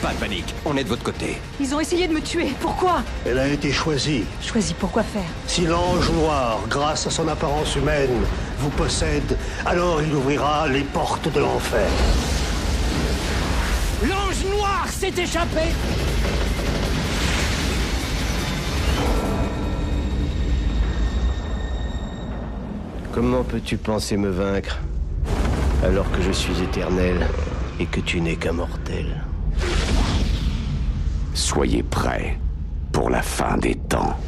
Pas 0.00 0.12
de 0.12 0.18
panique, 0.20 0.54
on 0.66 0.76
est 0.76 0.84
de 0.84 0.88
votre 0.88 1.02
côté. 1.02 1.38
Ils 1.58 1.74
ont 1.74 1.80
essayé 1.80 2.06
de 2.06 2.12
me 2.12 2.20
tuer. 2.20 2.52
Pourquoi? 2.60 3.02
Elle 3.26 3.40
a 3.40 3.48
été 3.48 3.72
choisie. 3.72 4.22
Choisi 4.40 4.72
pour 4.74 4.92
quoi 4.92 5.02
faire? 5.02 5.22
Si 5.48 5.62
l'ange 5.66 6.12
noir, 6.12 6.60
grâce 6.68 7.08
à 7.08 7.10
son 7.10 7.26
apparence 7.26 7.74
humaine, 7.74 8.22
vous 8.58 8.70
possède, 8.70 9.36
alors 9.66 10.02
il 10.02 10.14
ouvrira 10.14 10.68
les 10.68 10.82
portes 10.82 11.32
de 11.32 11.40
l'enfer. 11.40 11.88
L'ange 14.02 14.44
noir 14.50 14.86
s'est 14.88 15.12
échappé 15.16 15.60
Comment 23.12 23.44
peux-tu 23.44 23.76
penser 23.76 24.16
me 24.16 24.28
vaincre 24.28 24.80
alors 25.84 26.10
que 26.10 26.20
je 26.20 26.32
suis 26.32 26.60
éternel 26.62 27.26
et 27.78 27.86
que 27.86 28.00
tu 28.00 28.20
n'es 28.20 28.34
qu'un 28.34 28.54
mortel? 28.54 29.22
Soyez 31.32 31.84
prêts 31.84 32.38
pour 32.90 33.10
la 33.10 33.22
fin 33.22 33.56
des 33.56 33.76
temps. 33.76 34.18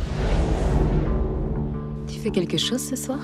Tu 2.07 2.21
fais 2.21 2.31
quelque 2.31 2.59
chose 2.59 2.81
ce 2.89 2.95
soir? 2.95 3.19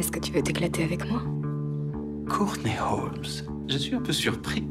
Est-ce 0.00 0.10
que 0.10 0.18
tu 0.18 0.32
veux 0.32 0.42
t'éclater 0.42 0.82
avec 0.82 1.06
moi? 1.06 1.20
Courtney 2.26 2.72
Holmes. 2.80 3.22
Je 3.68 3.76
suis 3.76 3.94
un 3.94 4.00
peu 4.00 4.14
surpris. 4.14 4.66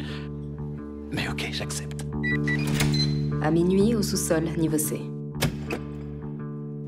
Mais 1.11 1.29
ok, 1.29 1.49
j'accepte. 1.51 2.07
À 3.43 3.51
minuit, 3.51 3.93
au 3.93 4.01
sous-sol, 4.01 4.45
niveau 4.57 4.79
C. 4.79 4.99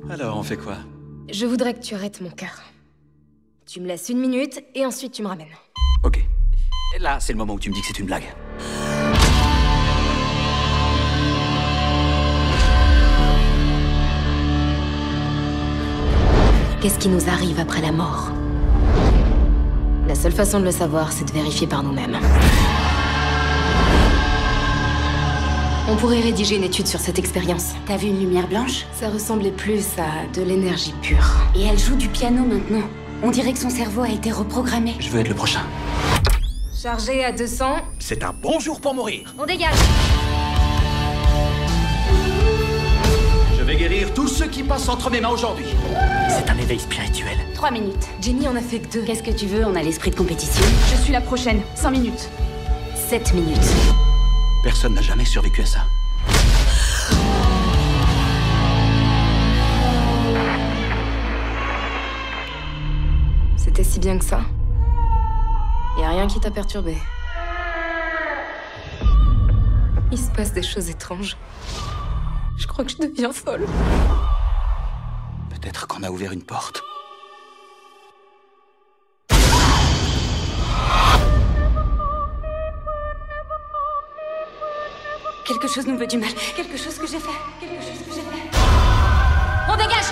Alors, 0.09 0.39
on 0.39 0.41
fait 0.41 0.57
quoi? 0.57 0.77
Je 1.31 1.45
voudrais 1.45 1.75
que 1.75 1.81
tu 1.81 1.93
arrêtes 1.93 2.19
mon 2.19 2.31
cœur. 2.31 2.63
Tu 3.67 3.79
me 3.79 3.85
laisses 3.85 4.09
une 4.09 4.17
minute 4.19 4.59
et 4.73 4.87
ensuite 4.87 5.11
tu 5.11 5.21
me 5.21 5.27
ramènes. 5.27 5.45
Ok. 6.03 6.25
Et 6.95 6.99
là, 6.99 7.19
c'est 7.19 7.33
le 7.33 7.37
moment 7.37 7.53
où 7.53 7.59
tu 7.59 7.69
me 7.69 7.75
dis 7.75 7.81
que 7.81 7.87
c'est 7.89 7.99
une 7.99 8.07
blague. 8.07 8.25
Qu'est-ce 16.81 16.97
qui 16.97 17.09
nous 17.09 17.29
arrive 17.29 17.59
après 17.59 17.79
la 17.79 17.91
mort 17.91 18.31
La 20.07 20.15
seule 20.15 20.31
façon 20.31 20.59
de 20.59 20.65
le 20.65 20.71
savoir, 20.71 21.11
c'est 21.11 21.25
de 21.25 21.31
vérifier 21.31 21.67
par 21.67 21.83
nous-mêmes. 21.83 22.17
On 25.87 25.95
pourrait 25.95 26.21
rédiger 26.21 26.55
une 26.55 26.63
étude 26.63 26.87
sur 26.87 26.99
cette 26.99 27.19
expérience. 27.19 27.73
T'as 27.85 27.97
vu 27.97 28.07
une 28.07 28.19
lumière 28.19 28.47
blanche 28.47 28.87
Ça 28.93 29.09
ressemblait 29.09 29.51
plus 29.51 29.85
à 29.99 30.25
de 30.35 30.41
l'énergie 30.41 30.95
pure. 31.03 31.23
Et 31.55 31.61
elle 31.61 31.77
joue 31.77 31.95
du 31.95 32.07
piano 32.07 32.43
maintenant. 32.43 32.87
On 33.21 33.29
dirait 33.29 33.53
que 33.53 33.59
son 33.59 33.69
cerveau 33.69 34.01
a 34.01 34.09
été 34.09 34.31
reprogrammé. 34.31 34.95
Je 34.99 35.09
veux 35.09 35.19
être 35.19 35.29
le 35.29 35.35
prochain. 35.35 35.61
Chargé 36.75 37.23
à 37.23 37.31
200. 37.31 37.75
C'est 37.99 38.23
un 38.23 38.33
bon 38.33 38.59
jour 38.59 38.81
pour 38.81 38.95
mourir. 38.95 39.35
On 39.37 39.45
dégage. 39.45 39.77
Je 43.55 43.63
vais 43.63 43.75
guérir 43.75 44.11
tous 44.15 44.27
ceux 44.27 44.47
qui 44.47 44.63
passent 44.63 44.89
entre 44.89 45.11
mes 45.11 45.21
mains 45.21 45.29
aujourd'hui. 45.29 45.67
C'est 46.33 46.49
un 46.49 46.57
éveil 46.57 46.79
spirituel. 46.79 47.37
Trois 47.53 47.71
minutes. 47.71 48.07
Jamie 48.21 48.47
en 48.47 48.55
a 48.55 48.61
fait 48.61 48.79
que 48.79 48.93
deux. 48.93 49.03
Qu'est-ce 49.03 49.21
que 49.21 49.31
tu 49.31 49.47
veux? 49.47 49.65
On 49.65 49.75
a 49.75 49.83
l'esprit 49.83 50.11
de 50.11 50.15
compétition. 50.15 50.63
Je 50.89 50.95
suis 51.01 51.11
la 51.11 51.19
prochaine. 51.19 51.61
Cinq 51.75 51.91
minutes. 51.91 52.29
Sept 52.95 53.33
minutes. 53.33 53.57
Personne 54.63 54.93
n'a 54.93 55.01
jamais 55.01 55.25
survécu 55.25 55.61
à 55.61 55.65
ça. 55.65 55.79
C'était 63.57 63.83
si 63.83 63.99
bien 63.99 64.17
que 64.17 64.23
ça. 64.23 64.39
Y 65.99 66.03
a 66.03 66.09
rien 66.11 66.27
qui 66.27 66.39
t'a 66.39 66.49
perturbé. 66.51 66.95
Il 70.11 70.17
se 70.17 70.29
passe 70.31 70.53
des 70.53 70.63
choses 70.63 70.89
étranges. 70.89 71.35
Je 72.57 72.67
crois 72.67 72.85
que 72.85 72.91
je 72.91 72.97
deviens 72.97 73.33
folle. 73.33 73.65
Peut-être 75.61 75.87
qu'on 75.87 76.01
a 76.01 76.09
ouvert 76.09 76.31
une 76.31 76.41
porte. 76.41 76.81
Quelque 85.45 85.67
chose 85.67 85.85
nous 85.85 85.97
veut 85.97 86.07
du 86.07 86.17
mal. 86.17 86.29
Quelque 86.55 86.77
chose 86.77 86.97
que 86.97 87.05
j'ai 87.05 87.19
fait. 87.19 87.29
Quelque 87.59 87.81
chose 87.83 87.99
que 88.07 88.13
j'ai 88.15 88.21
fait. 88.21 88.57
On 89.69 89.77
dégage 89.77 90.11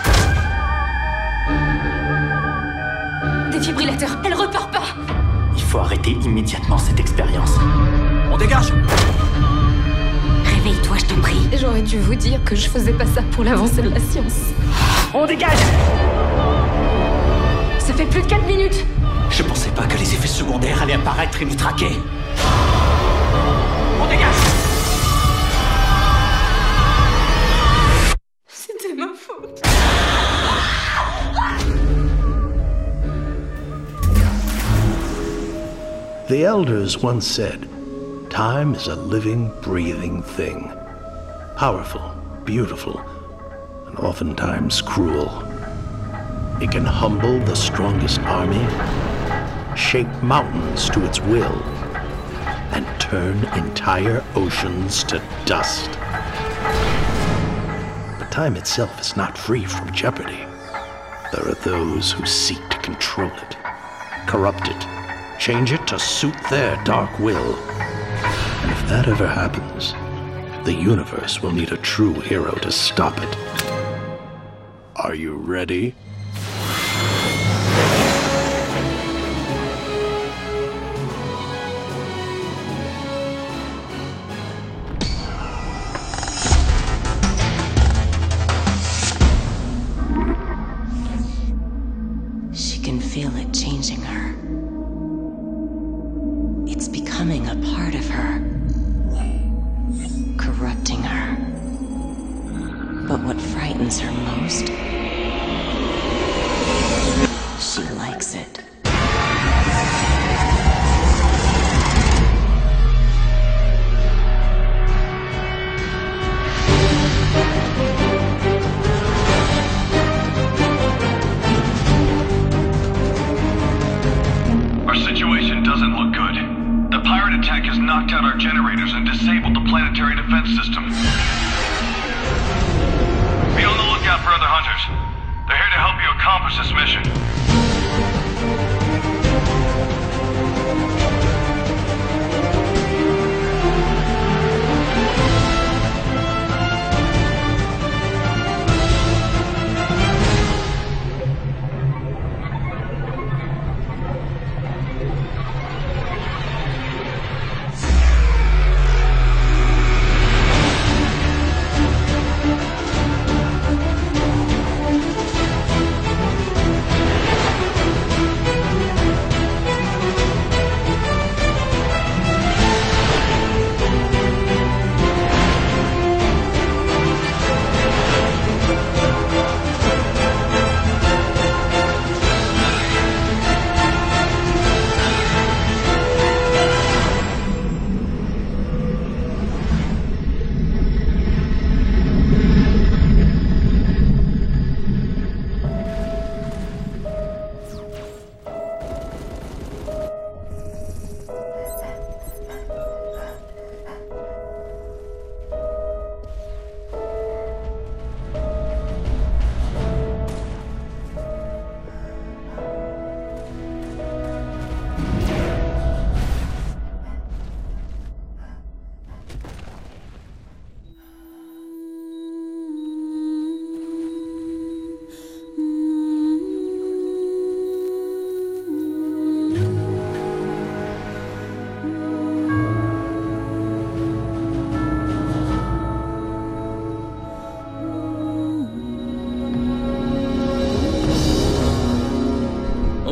Défibrillateur, 3.52 4.18
elle 4.24 4.36
repart 4.36 4.72
pas 4.72 4.84
Il 5.56 5.64
faut 5.64 5.80
arrêter 5.80 6.12
immédiatement 6.12 6.78
cette 6.78 7.00
expérience. 7.00 7.56
On 8.32 8.38
dégage 8.38 8.72
Réveille-toi, 10.80 10.98
je 10.98 11.06
t'en 11.06 11.22
prie. 11.22 11.50
J'aurais 11.60 11.82
dû 11.82 12.00
vous 12.00 12.16
dire 12.16 12.44
que 12.44 12.56
je 12.56 12.70
faisais 12.70 12.94
pas 12.94 13.06
ça 13.06 13.22
pour 13.32 13.44
l'avancée 13.44 13.82
de 13.82 13.90
la 13.90 14.00
science. 14.00 14.54
On 15.14 15.26
dégage 15.26 15.58
Ça 17.80 17.94
fait 17.94 18.06
plus 18.06 18.22
de 18.22 18.28
4 18.28 18.46
minutes 18.46 18.86
Je 19.30 19.44
pensais 19.44 19.72
pas 19.72 19.84
que 19.84 19.98
les 19.98 20.14
effets 20.14 20.28
secondaires 20.28 20.82
allaient 20.82 20.94
apparaître 20.94 21.42
et 21.42 21.46
nous 21.46 21.56
traquer. 21.56 21.92
On 24.02 24.06
dégage 24.08 24.36
C'était 28.48 28.94
ma 28.94 29.08
faute. 29.16 29.62
The 36.28 36.44
elders 36.44 37.02
once 37.02 37.26
said, 37.26 37.68
Time 38.30 38.76
is 38.76 38.88
a 38.88 38.96
living, 38.96 39.52
breathing 39.62 40.22
thing. 40.22 40.72
Powerful, 41.58 42.16
beautiful, 42.46 43.02
and 43.88 43.98
oftentimes 43.98 44.82
cruel. 44.82 45.44
It 46.62 46.72
can 46.72 46.86
humble 46.86 47.40
the 47.40 47.56
strongest 47.56 48.20
army, 48.22 48.66
shape 49.76 50.08
mountains 50.22 50.90
to 50.92 51.04
its 51.06 51.20
will, 51.20 51.64
and 52.72 52.86
turn 53.02 53.44
entire 53.58 54.24
oceans 54.36 55.04
to 55.06 55.22
dust. 55.46 55.90
But 58.20 58.32
time 58.32 58.56
itself 58.58 59.02
is 59.02 59.18
not 59.18 59.38
free 59.38 59.66
from 59.66 59.92
jeopardy. 59.92 60.46
There 61.34 61.48
are 61.48 61.56
those 61.64 62.12
who 62.12 62.26
seek 62.28 62.70
to 62.70 62.78
control 62.78 63.32
it, 63.32 63.58
corrupt 64.28 64.68
it, 64.68 64.88
change 65.40 65.72
it 65.72 65.88
to 65.88 65.98
suit 65.98 66.36
their 66.52 66.82
dark 66.84 67.18
will. 67.20 67.58
That 68.90 69.08
ever 69.08 69.28
happens, 69.28 69.94
the 70.66 70.74
universe 70.74 71.44
will 71.44 71.52
need 71.52 71.72
a 71.72 71.78
true 71.78 72.16
hero 72.22 72.56
to 72.56 72.72
stop 72.72 73.16
it. 73.20 73.38
Are 74.96 75.14
you 75.14 75.36
ready? 75.36 75.94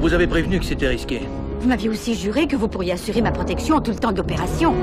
Vous 0.07 0.13
avait 0.13 0.27
prévenu 0.27 0.57
que 0.57 0.65
c'était 0.65 0.87
risqué. 0.87 1.19
Vous 1.59 1.67
m'aviez 1.67 1.89
aussi 1.89 2.15
juré 2.15 2.47
que 2.47 2.55
vous 2.55 2.69
pourriez 2.69 2.93
assurer 2.93 3.21
ma 3.21 3.31
protection 3.31 3.81
tout 3.81 3.91
le 3.91 3.97
temps 3.97 4.13
de 4.13 4.17
l'opération. 4.17 4.73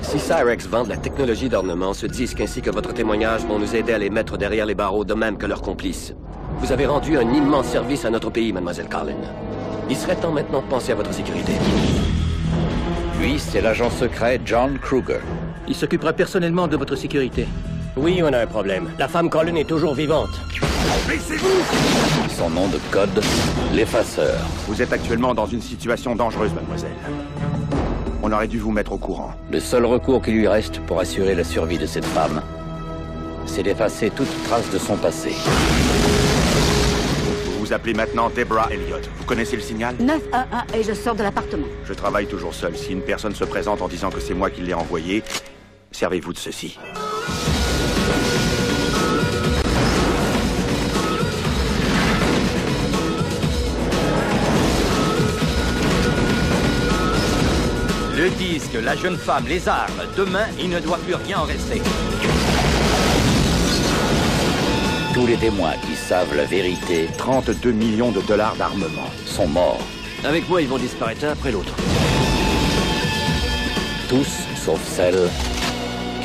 Si 0.00 0.18
Cyrex 0.18 0.66
vend 0.66 0.84
de 0.84 0.88
la 0.88 0.96
technologie 0.96 1.50
d'ornement, 1.50 1.92
ce 1.92 2.06
disque 2.06 2.40
ainsi 2.40 2.62
que 2.62 2.70
votre 2.70 2.94
témoignage 2.94 3.44
vont 3.44 3.58
nous 3.58 3.76
aider 3.76 3.92
à 3.92 3.98
les 3.98 4.08
mettre 4.08 4.38
derrière 4.38 4.64
les 4.64 4.74
barreaux 4.74 5.04
de 5.04 5.12
même 5.12 5.36
que 5.36 5.44
leurs 5.44 5.60
complices. 5.60 6.14
Vous 6.60 6.72
avez 6.72 6.86
rendu 6.86 7.18
un 7.18 7.34
immense 7.34 7.66
service 7.66 8.06
à 8.06 8.10
notre 8.10 8.30
pays, 8.30 8.50
mademoiselle 8.50 8.88
Carlin. 8.88 9.12
Il 9.90 9.96
serait 9.96 10.16
temps 10.16 10.32
maintenant 10.32 10.62
de 10.62 10.66
penser 10.66 10.92
à 10.92 10.94
votre 10.94 11.12
sécurité. 11.12 11.52
Lui, 13.20 13.38
c'est 13.38 13.60
l'agent 13.60 13.90
secret 13.90 14.40
John 14.46 14.78
Kruger. 14.78 15.20
Il 15.68 15.74
s'occupera 15.74 16.14
personnellement 16.14 16.66
de 16.66 16.78
votre 16.78 16.96
sécurité. 16.96 17.46
Oui, 17.96 18.20
on 18.22 18.32
a 18.32 18.38
un 18.40 18.46
problème. 18.46 18.90
La 18.98 19.06
femme 19.06 19.30
Colin 19.30 19.54
est 19.54 19.68
toujours 19.68 19.94
vivante. 19.94 20.30
Son 22.28 22.50
nom 22.50 22.66
de 22.66 22.78
code, 22.90 23.22
l'effaceur. 23.72 24.36
Vous 24.66 24.82
êtes 24.82 24.92
actuellement 24.92 25.32
dans 25.32 25.46
une 25.46 25.60
situation 25.60 26.16
dangereuse, 26.16 26.52
mademoiselle. 26.54 26.96
On 28.22 28.32
aurait 28.32 28.48
dû 28.48 28.58
vous 28.58 28.72
mettre 28.72 28.92
au 28.92 28.98
courant. 28.98 29.32
Le 29.50 29.60
seul 29.60 29.84
recours 29.84 30.22
qui 30.22 30.32
lui 30.32 30.48
reste 30.48 30.80
pour 30.80 30.98
assurer 30.98 31.34
la 31.36 31.44
survie 31.44 31.78
de 31.78 31.86
cette 31.86 32.04
femme, 32.04 32.42
c'est 33.46 33.62
d'effacer 33.62 34.10
toute 34.10 34.28
trace 34.44 34.68
de 34.70 34.78
son 34.78 34.96
passé. 34.96 35.30
Vous 37.44 37.60
vous 37.60 37.72
appelez 37.72 37.94
maintenant 37.94 38.28
Deborah 38.34 38.68
Elliott. 38.72 39.08
Vous 39.18 39.24
connaissez 39.24 39.54
le 39.56 39.62
signal? 39.62 39.94
911 40.00 40.44
et 40.74 40.82
je 40.82 40.94
sors 40.94 41.14
de 41.14 41.22
l'appartement. 41.22 41.66
Je 41.84 41.92
travaille 41.92 42.26
toujours 42.26 42.54
seul. 42.54 42.76
Si 42.76 42.92
une 42.92 43.02
personne 43.02 43.34
se 43.34 43.44
présente 43.44 43.82
en 43.82 43.88
disant 43.88 44.10
que 44.10 44.20
c'est 44.20 44.34
moi 44.34 44.50
qui 44.50 44.62
l'ai 44.62 44.74
envoyé, 44.74 45.22
Servez-vous 45.94 46.32
de 46.32 46.38
ceci. 46.38 46.76
Le 58.24 58.30
disque, 58.30 58.72
la 58.82 58.96
jeune 58.96 59.18
femme, 59.18 59.44
les 59.46 59.68
armes. 59.68 60.00
Demain, 60.16 60.46
il 60.58 60.70
ne 60.70 60.80
doit 60.80 60.96
plus 60.96 61.14
rien 61.14 61.40
en 61.40 61.42
rester. 61.42 61.82
Tous 65.12 65.26
les 65.26 65.36
témoins 65.36 65.74
qui 65.86 65.94
savent 65.94 66.34
la 66.34 66.46
vérité 66.46 67.10
32 67.18 67.72
millions 67.72 68.12
de 68.12 68.22
dollars 68.22 68.56
d'armement. 68.56 69.10
sont 69.26 69.46
morts. 69.46 69.82
Avec 70.24 70.48
moi, 70.48 70.62
ils 70.62 70.68
vont 70.68 70.78
disparaître 70.78 71.26
un 71.26 71.32
après 71.32 71.52
l'autre. 71.52 71.74
Tous 74.08 74.46
sauf 74.56 74.82
celle 74.82 75.28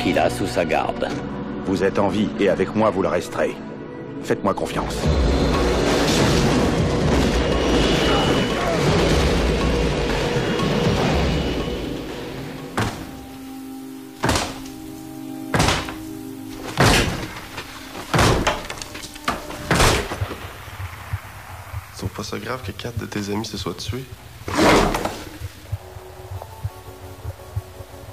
qu'il 0.02 0.18
a 0.18 0.30
sous 0.30 0.46
sa 0.46 0.64
garde. 0.64 1.06
Vous 1.66 1.84
êtes 1.84 1.98
en 1.98 2.08
vie 2.08 2.30
et 2.40 2.48
avec 2.48 2.74
moi 2.74 2.88
vous 2.88 3.02
le 3.02 3.08
resterez. 3.08 3.54
Faites-moi 4.22 4.54
confiance. 4.54 4.96
Ça 22.30 22.38
grave 22.38 22.62
que 22.62 22.70
quatre 22.70 22.96
de 22.96 23.06
tes 23.06 23.32
amis 23.32 23.44
se 23.44 23.58
soient 23.58 23.74
tués? 23.74 24.04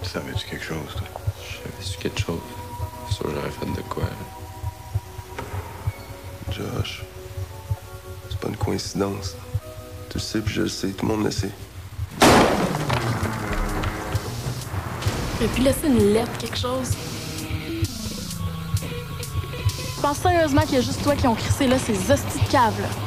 Savais-tu 0.01 0.47
quelque 0.49 0.65
chose, 0.65 0.95
toi? 0.95 1.07
Je 1.39 1.57
savais 1.57 1.84
su 1.84 1.97
quelque 1.99 2.20
chose? 2.20 2.39
Sûr 3.11 3.30
j'aurais 3.30 3.51
fait 3.51 3.68
de 3.68 3.82
quoi. 3.88 4.05
Josh. 6.49 7.03
C'est 8.28 8.39
pas 8.39 8.47
une 8.47 8.57
coïncidence. 8.57 9.36
Tu 10.09 10.18
le 10.18 10.24
sais, 10.24 10.39
puis 10.41 10.55
je 10.55 10.61
le 10.63 10.70
sais. 10.70 10.89
Tout 10.89 11.05
le 11.05 11.13
monde 11.13 11.26
le 11.26 11.30
sait. 11.30 11.51
Et 15.43 15.47
puis 15.53 15.61
laisser 15.61 15.86
une 15.86 16.13
lettre, 16.13 16.36
quelque 16.39 16.57
chose. 16.57 16.89
Je 19.95 20.01
pense 20.01 20.18
sérieusement 20.18 20.61
qu'il 20.61 20.74
y 20.74 20.78
a 20.78 20.82
juste 20.82 21.03
toi 21.03 21.15
qui 21.15 21.28
ont 21.28 21.36
crissé 21.36 21.68
là 21.68 21.78
ces 21.78 22.11
hosties 22.11 22.39
de 22.39 22.51
caves 22.51 22.82
là. 22.82 23.07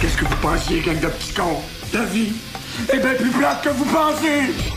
Qu'est-ce 0.00 0.16
que 0.16 0.24
vous 0.24 0.36
pensiez, 0.36 0.80
gang 0.80 0.98
de 1.00 1.08
petits 1.08 1.34
cons? 1.34 1.60
La 1.92 2.04
vie 2.04 2.32
est 2.92 2.98
bien 2.98 3.14
plus 3.14 3.30
plate 3.30 3.62
que 3.62 3.68
vous 3.70 3.84
pensez! 3.84 4.69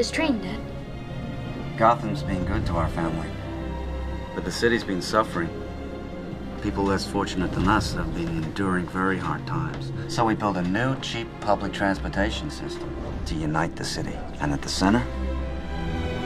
This 0.00 0.10
train, 0.10 0.40
Dad? 0.40 0.58
Gotham's 1.76 2.22
been 2.22 2.42
good 2.46 2.64
to 2.64 2.72
our 2.72 2.88
family. 2.88 3.28
But 4.34 4.46
the 4.46 4.50
city's 4.50 4.82
been 4.82 5.02
suffering. 5.02 5.50
People 6.62 6.84
less 6.84 7.06
fortunate 7.06 7.52
than 7.52 7.68
us 7.68 7.92
have 7.92 8.14
been 8.14 8.28
enduring 8.42 8.86
very 8.88 9.18
hard 9.18 9.46
times. 9.46 9.92
So 10.08 10.24
we 10.24 10.34
built 10.34 10.56
a 10.56 10.62
new, 10.62 10.98
cheap 11.02 11.28
public 11.42 11.74
transportation 11.74 12.50
system 12.50 12.88
to 13.26 13.34
unite 13.34 13.76
the 13.76 13.84
city. 13.84 14.16
And 14.40 14.54
at 14.54 14.62
the 14.62 14.70
center, 14.70 15.04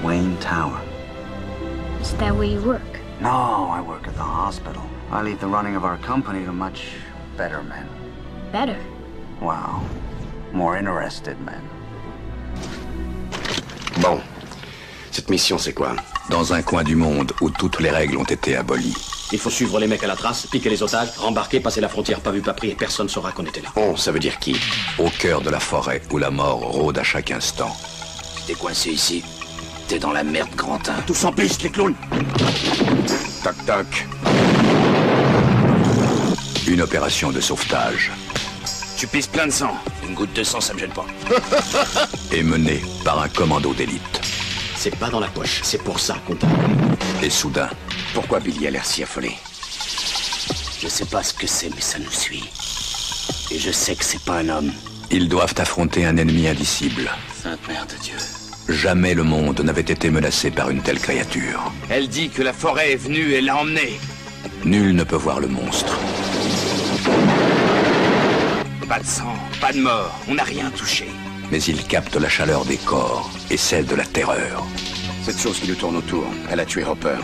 Wayne 0.04 0.38
Tower. 0.38 0.80
Is 2.00 2.14
that 2.18 2.32
where 2.32 2.44
you 2.44 2.62
work? 2.62 3.00
No, 3.20 3.28
I 3.28 3.80
work 3.80 4.06
at 4.06 4.14
the 4.14 4.22
hospital. 4.22 4.88
I 5.10 5.20
leave 5.20 5.40
the 5.40 5.48
running 5.48 5.74
of 5.74 5.84
our 5.84 5.98
company 5.98 6.44
to 6.44 6.52
much 6.52 6.92
better 7.36 7.60
men. 7.64 7.88
Better. 8.52 8.78
Wow. 9.40 9.84
More 10.52 10.76
interested 10.76 11.40
men. 11.40 11.73
Cette 15.14 15.30
mission, 15.30 15.58
c'est 15.58 15.72
quoi 15.72 15.94
Dans 16.28 16.54
un 16.54 16.62
coin 16.62 16.82
du 16.82 16.96
monde 16.96 17.30
où 17.40 17.48
toutes 17.48 17.78
les 17.78 17.90
règles 17.90 18.16
ont 18.16 18.24
été 18.24 18.56
abolies. 18.56 18.96
Il 19.30 19.38
faut 19.38 19.48
suivre 19.48 19.78
les 19.78 19.86
mecs 19.86 20.02
à 20.02 20.08
la 20.08 20.16
trace, 20.16 20.48
piquer 20.48 20.68
les 20.68 20.82
otages, 20.82 21.10
rembarquer, 21.16 21.60
passer 21.60 21.80
la 21.80 21.88
frontière 21.88 22.18
pas 22.18 22.32
vu 22.32 22.40
pas 22.40 22.52
pris 22.52 22.70
et 22.70 22.74
personne 22.74 23.08
saura 23.08 23.30
qu'on 23.30 23.44
était 23.44 23.60
là. 23.60 23.68
Oh, 23.76 23.96
ça 23.96 24.10
veut 24.10 24.18
dire 24.18 24.40
qui 24.40 24.56
Au 24.98 25.08
cœur 25.10 25.40
de 25.40 25.50
la 25.50 25.60
forêt 25.60 26.02
où 26.10 26.18
la 26.18 26.32
mort 26.32 26.58
rôde 26.58 26.98
à 26.98 27.04
chaque 27.04 27.30
instant. 27.30 27.70
Si 28.38 28.46
t'es 28.46 28.54
coincé 28.54 28.90
ici, 28.90 29.22
t'es 29.86 30.00
dans 30.00 30.10
la 30.10 30.24
merde, 30.24 30.52
Grantin. 30.56 30.96
Tous 31.06 31.24
en 31.24 31.30
piste, 31.30 31.62
les 31.62 31.70
clowns 31.70 31.94
Toc 33.44 33.54
toc. 33.66 34.06
Une 36.66 36.82
opération 36.82 37.30
de 37.30 37.40
sauvetage 37.40 38.10
Tu 38.96 39.06
pisses 39.06 39.28
plein 39.28 39.46
de 39.46 39.52
sang. 39.52 39.76
Une 40.08 40.14
goutte 40.14 40.32
de 40.32 40.42
sang, 40.42 40.60
ça 40.60 40.74
me 40.74 40.80
gêne 40.80 40.92
pas. 40.92 41.06
est 42.32 42.42
menée 42.42 42.82
par 43.04 43.22
un 43.22 43.28
commando 43.28 43.72
d'élite. 43.74 44.23
C'est 44.84 44.98
pas 44.98 45.08
dans 45.08 45.18
la 45.18 45.28
poche, 45.28 45.60
c'est 45.62 45.82
pour 45.82 45.98
ça 45.98 46.18
qu'on 46.26 46.34
t'a. 46.34 46.46
Et 47.22 47.30
soudain, 47.30 47.70
Pourquoi 48.12 48.38
Billy 48.38 48.66
a 48.66 48.70
l'air 48.70 48.84
si 48.84 49.02
affolé? 49.02 49.32
Je 50.78 50.88
sais 50.88 51.06
pas 51.06 51.22
ce 51.22 51.32
que 51.32 51.46
c'est, 51.46 51.74
mais 51.74 51.80
ça 51.80 51.98
nous 51.98 52.10
suit. 52.10 52.44
Et 53.50 53.58
je 53.58 53.70
sais 53.70 53.94
que 53.94 54.04
c'est 54.04 54.22
pas 54.22 54.40
un 54.40 54.50
homme. 54.50 54.70
ils 55.10 55.30
doivent 55.30 55.54
affronter 55.56 56.04
un 56.04 56.18
ennemi 56.18 56.48
indicible. 56.48 57.10
Sainte 57.42 57.66
Mère 57.66 57.86
de 57.86 57.94
Dieu. 58.02 58.16
Jamais 58.68 59.14
le 59.14 59.22
monde 59.22 59.58
n'avait 59.62 59.80
été 59.80 60.10
menacé 60.10 60.50
par 60.50 60.68
une 60.68 60.82
telle 60.82 61.00
créature. 61.00 61.72
Elle 61.88 62.08
dit 62.08 62.28
que 62.28 62.42
la 62.42 62.52
forêt 62.52 62.92
est 62.92 62.96
venue 62.96 63.32
et 63.32 63.40
l'a 63.40 63.56
emmené. 63.56 63.98
Nul 64.66 64.94
ne 64.94 65.04
peut 65.04 65.16
voir 65.16 65.40
le 65.40 65.48
monstre. 65.48 65.98
Pas 68.86 68.98
de 68.98 69.06
sang, 69.06 69.34
pas 69.62 69.72
de 69.72 69.80
mort, 69.80 70.20
on 70.28 70.34
n'a 70.34 70.44
rien 70.44 70.70
touché. 70.76 71.08
Mais 71.50 71.62
il 71.62 71.84
capte 71.86 72.16
la 72.16 72.28
chaleur 72.28 72.64
des 72.64 72.76
corps 72.76 73.30
et 73.50 73.56
celle 73.56 73.86
de 73.86 73.94
la 73.94 74.04
terreur. 74.04 74.64
Cette 75.24 75.38
chose 75.38 75.58
qui 75.58 75.68
nous 75.68 75.74
tourne 75.74 75.96
autour, 75.96 76.24
elle 76.50 76.60
a 76.60 76.64
tué 76.64 76.84
Hopper. 76.84 77.16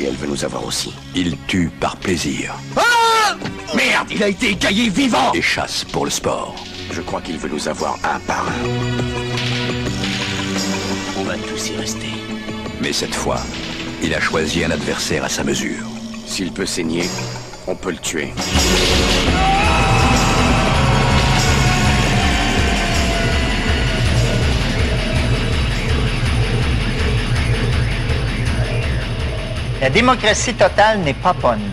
Et 0.00 0.04
elle 0.04 0.16
veut 0.16 0.28
nous 0.28 0.44
avoir 0.44 0.64
aussi. 0.64 0.92
Il 1.14 1.36
tue 1.46 1.70
par 1.80 1.96
plaisir 1.96 2.54
Ah 2.76 3.36
Merde, 3.74 4.08
il 4.10 4.22
a 4.22 4.28
été 4.28 4.50
écaillé 4.50 4.88
vivant 4.88 5.32
et 5.34 5.42
chasse 5.42 5.84
pour 5.84 6.04
le 6.04 6.10
sport. 6.10 6.54
Je 6.92 7.00
crois 7.02 7.20
qu'il 7.20 7.36
veut 7.38 7.48
nous 7.48 7.68
avoir 7.68 7.96
un 8.04 8.18
par 8.20 8.46
un. 8.48 8.68
On 11.18 11.24
va 11.24 11.34
tous 11.36 11.70
y 11.70 11.76
rester. 11.76 12.08
Mais 12.80 12.92
cette 12.92 13.14
fois, 13.14 13.40
il 14.02 14.14
a 14.14 14.20
choisi 14.20 14.64
un 14.64 14.70
adversaire 14.70 15.24
à 15.24 15.28
sa 15.28 15.44
mesure. 15.44 15.84
S'il 16.26 16.52
peut 16.52 16.66
saigner, 16.66 17.08
on 17.66 17.74
peut 17.74 17.90
le 17.90 17.98
tuer. 17.98 18.32
La 29.80 29.90
démocratie 29.90 30.54
totale 30.54 30.98
n'est 30.98 31.14
pas 31.14 31.32
bonne. 31.32 31.70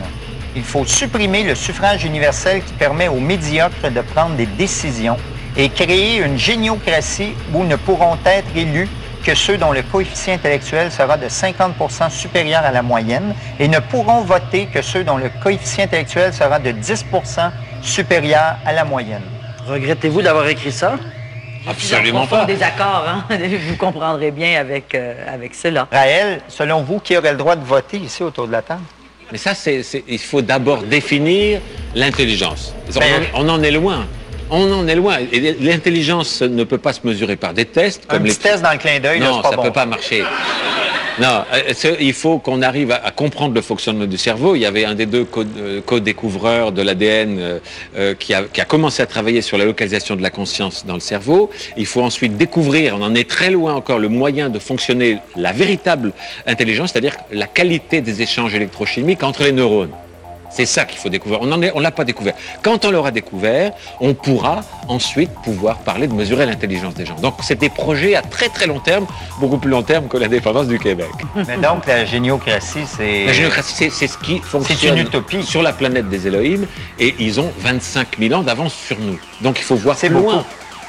Il 0.56 0.64
faut 0.64 0.86
supprimer 0.86 1.44
le 1.44 1.56
suffrage 1.56 2.06
universel 2.06 2.64
qui 2.64 2.74
permet 2.74 3.08
aux 3.08 3.20
médiocres 3.20 3.90
de 3.90 4.02
prendre 4.02 4.36
des 4.36 4.46
décisions 4.46 5.18
et 5.58 5.70
créer 5.70 6.18
une 6.18 6.38
géniocratie 6.38 7.34
où 7.52 7.64
ne 7.64 7.76
pourront 7.76 8.18
être 8.26 8.56
élus 8.56 8.88
que 9.24 9.34
ceux 9.34 9.58
dont 9.58 9.72
le 9.72 9.82
coefficient 9.82 10.36
intellectuel 10.36 10.92
sera 10.92 11.18
de 11.18 11.28
50% 11.28 12.12
supérieur 12.12 12.64
à 12.64 12.72
la 12.72 12.84
moyenne 12.84 13.34
et 13.60 13.68
ne 13.68 13.80
pourront 13.80 14.22
voter 14.22 14.68
que 14.68 14.84
ceux 14.84 15.04
dont 15.04 15.18
le 15.18 15.32
coefficient 15.42 15.86
intellectuel 15.86 16.32
sera 16.32 16.60
de 16.60 16.72
10% 16.72 17.50
supérieur 17.82 18.58
à 18.66 18.72
la 18.72 18.86
moyenne. 18.86 19.24
Regrettez-vous 19.68 20.22
d'avoir 20.22 20.48
écrit 20.48 20.72
ça? 20.72 21.00
Absolument 21.68 22.28
pas. 22.28 22.46
désaccord, 22.46 23.06
hein? 23.08 23.24
Vous 23.70 23.76
comprendrez 23.78 24.32
bien 24.32 24.60
avec, 24.60 24.94
euh, 24.96 25.14
avec 25.34 25.56
cela. 25.56 25.88
Raël, 25.92 26.42
selon 26.48 26.82
vous, 26.84 27.00
qui 27.00 27.18
aurait 27.18 27.32
le 27.32 27.38
droit 27.38 27.56
de 27.56 27.66
voter 27.66 27.98
ici 27.98 28.24
autour 28.24 28.48
de 28.48 28.52
la 28.52 28.62
table? 28.62 28.82
Mais 29.32 29.38
ça, 29.38 29.56
c'est, 29.56 29.82
c'est- 29.84 30.04
il 30.08 30.20
faut 30.20 30.42
d'abord 30.42 30.84
définir 30.84 31.60
l'intelligence. 31.96 32.74
On, 32.96 33.00
Ben- 33.00 33.24
en- 33.34 33.46
on 33.46 33.50
en 33.50 33.64
est 33.64 33.72
loin. 33.72 34.06
On 34.52 34.72
en 34.72 34.88
est 34.88 34.94
loin. 34.96 35.18
Et 35.32 35.56
l'intelligence 35.60 36.42
ne 36.44 36.64
peut 36.64 36.78
pas 36.78 36.94
se 36.94 37.00
mesurer 37.04 37.36
par 37.36 37.52
des 37.54 37.66
tests. 37.66 38.04
Un 38.10 38.14
Comme 38.16 38.24
les 38.26 38.30
petit 38.30 38.40
test 38.42 38.62
dans 38.62 38.72
le 38.72 38.78
clin 38.78 39.00
d'œil, 39.00 39.20
là, 39.20 39.26
Non, 39.30 39.36
c'est 39.38 39.42
pas 39.42 39.50
ça 39.50 39.56
bon. 39.56 39.64
peut 39.64 39.72
pas 39.72 39.86
marcher. 39.88 40.24
Non, 41.18 41.46
euh, 41.54 41.96
il 42.02 42.12
faut 42.12 42.40
qu'on 42.40 42.62
arrive 42.62 42.92
à, 42.92 43.10
comprendre 43.12 43.56
le 43.56 43.62
fonctionnement 43.62 44.06
du 44.06 44.18
cerveau. 44.18 44.56
Il 44.56 44.60
y 44.60 44.66
avait 44.66 44.84
un 44.84 44.96
des 44.96 45.06
deux 45.06 45.26
euh, 45.38 45.82
co-découvreurs 45.82 46.74
de 46.74 46.82
l'ADN 46.82 47.60
euh, 47.96 48.16
qui 48.16 48.34
a 48.34 48.66
commencé 48.66 49.02
à 49.02 49.06
travailler 49.06 49.42
sur 49.42 49.58
la 49.58 49.64
localisation 49.64 50.18
de 50.18 50.22
la 50.22 50.30
conscience 50.30 50.86
dans 50.86 50.96
le 50.96 51.00
cerveau. 51.00 51.50
Il 51.78 51.86
faut 51.86 52.02
ensuite 52.02 52.36
découvrir, 52.36 52.98
on 53.00 53.02
en 53.02 53.16
est 53.16 53.30
très 53.30 53.50
loin 53.50 53.76
encore, 53.76 54.00
le 54.00 54.10
moyen 54.10 54.50
de 54.50 54.60
fonctionner 54.60 55.20
la 55.38 55.54
véritable 55.54 56.12
intelligence, 56.48 56.92
c'est-à-dire 56.92 57.16
la 57.32 57.48
qualité 57.48 58.02
des 58.02 58.22
échanges 58.22 58.54
électrochimiques 58.54 59.24
entre 59.24 59.44
les 59.44 59.54
neurones. 59.54 59.92
C'est 60.56 60.66
ça 60.66 60.86
qu'il 60.86 60.98
faut 61.00 61.10
découvrir. 61.10 61.42
On 61.42 61.48
ne 61.48 61.82
l'a 61.82 61.92
pas 61.92 62.06
découvert. 62.06 62.34
Quand 62.62 62.86
on 62.86 62.92
l'aura 62.92 63.12
découvert, 63.12 63.74
on 64.00 64.14
pourra 64.14 64.62
ensuite 64.88 65.32
pouvoir 65.44 65.80
parler 65.80 66.08
de 66.08 66.14
mesurer 66.14 66.46
l'intelligence 66.46 66.94
des 66.94 67.06
gens. 67.06 67.16
Donc 67.16 67.36
c'est 67.44 67.60
des 67.60 67.68
projets 67.70 68.16
à 68.16 68.22
très 68.22 68.48
très 68.48 68.66
long 68.66 68.80
terme, 68.80 69.06
beaucoup 69.42 69.58
plus 69.58 69.70
long 69.70 69.84
terme 69.84 70.08
que 70.08 70.16
l'indépendance 70.18 70.68
du 70.68 70.80
Québec. 70.80 71.10
Mais 71.36 71.58
donc, 71.58 71.86
la 71.88 72.06
géniocratie, 72.06 72.86
c'est... 72.88 73.26
La 73.26 73.34
généocratie, 73.34 73.74
c'est- 73.76 73.90
c'est 73.90 74.08
ce 74.08 74.18
qui 74.18 74.40
fonctionne 74.40 74.98
une 74.98 75.04
utopie. 75.08 75.44
sur 75.44 75.62
la 75.62 75.74
planète 75.74 76.08
des 76.08 76.26
Elohim 76.28 76.66
et 77.00 77.14
ils 77.20 77.40
ont 77.42 77.52
25 77.60 78.18
000 78.18 78.34
ans 78.40 78.44
d'avance 78.44 78.74
sur 78.74 78.98
nous. 79.00 79.20
Donc 79.42 79.60
il 79.60 79.64
faut 79.64 79.76
voir 79.76 79.98
beaucoup. 80.10 80.32
loin. 80.32 80.46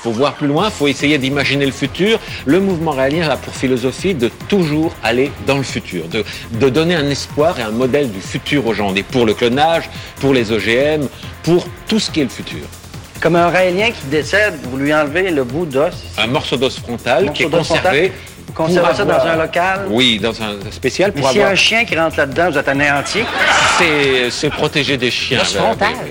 Faut 0.06 0.12
voir 0.12 0.34
plus 0.34 0.46
loin, 0.46 0.70
faut 0.70 0.86
essayer 0.86 1.18
d'imaginer 1.18 1.66
le 1.66 1.72
futur. 1.72 2.20
Le 2.44 2.60
mouvement 2.60 2.92
réalien 2.92 3.28
a 3.28 3.36
pour 3.36 3.52
philosophie 3.52 4.14
de 4.14 4.30
toujours 4.48 4.94
aller 5.02 5.32
dans 5.48 5.56
le 5.56 5.64
futur, 5.64 6.06
de, 6.06 6.22
de 6.52 6.68
donner 6.68 6.94
un 6.94 7.10
espoir 7.10 7.58
et 7.58 7.62
un 7.62 7.72
modèle 7.72 8.08
du 8.12 8.20
futur 8.20 8.64
aux 8.68 8.72
gens. 8.74 8.94
Est 8.94 9.02
pour 9.02 9.26
le 9.26 9.34
clonage, 9.34 9.90
pour 10.20 10.32
les 10.32 10.52
OGM, 10.52 11.08
pour 11.42 11.66
tout 11.88 11.98
ce 11.98 12.08
qui 12.12 12.20
est 12.20 12.24
le 12.24 12.30
futur. 12.30 12.64
Comme 13.20 13.34
un 13.34 13.48
raélien 13.50 13.88
qui 13.90 14.06
décède, 14.08 14.54
vous 14.70 14.76
lui 14.76 14.94
enlevez 14.94 15.30
le 15.30 15.42
bout 15.42 15.66
d'os. 15.66 15.92
Un 16.18 16.28
morceau 16.28 16.56
d'os 16.56 16.78
frontal 16.78 17.24
Morceau 17.24 17.32
qui 17.36 17.42
est 17.42 17.50
conservé. 17.50 18.12
Pour 18.54 18.70
ça 18.70 18.80
dans 18.80 19.10
avoir- 19.10 19.26
un 19.26 19.36
local? 19.36 19.80
Oui, 19.90 20.18
dans 20.22 20.40
un 20.40 20.52
spécial 20.70 21.12
pour 21.12 21.28
s'il 21.28 21.38
y 21.38 21.40
a 21.40 21.46
avoir. 21.46 21.52
un 21.52 21.56
chien 21.56 21.84
qui 21.84 21.98
rentre 21.98 22.16
là-dedans, 22.16 22.50
vous 22.52 22.58
êtes 22.58 22.68
anéanti? 22.68 23.18
C'est 24.30 24.50
protéger 24.50 24.96
des 24.96 25.10
chiens. 25.10 25.38
L'os 25.40 25.52
frontal? 25.54 25.88
oui, 26.04 26.10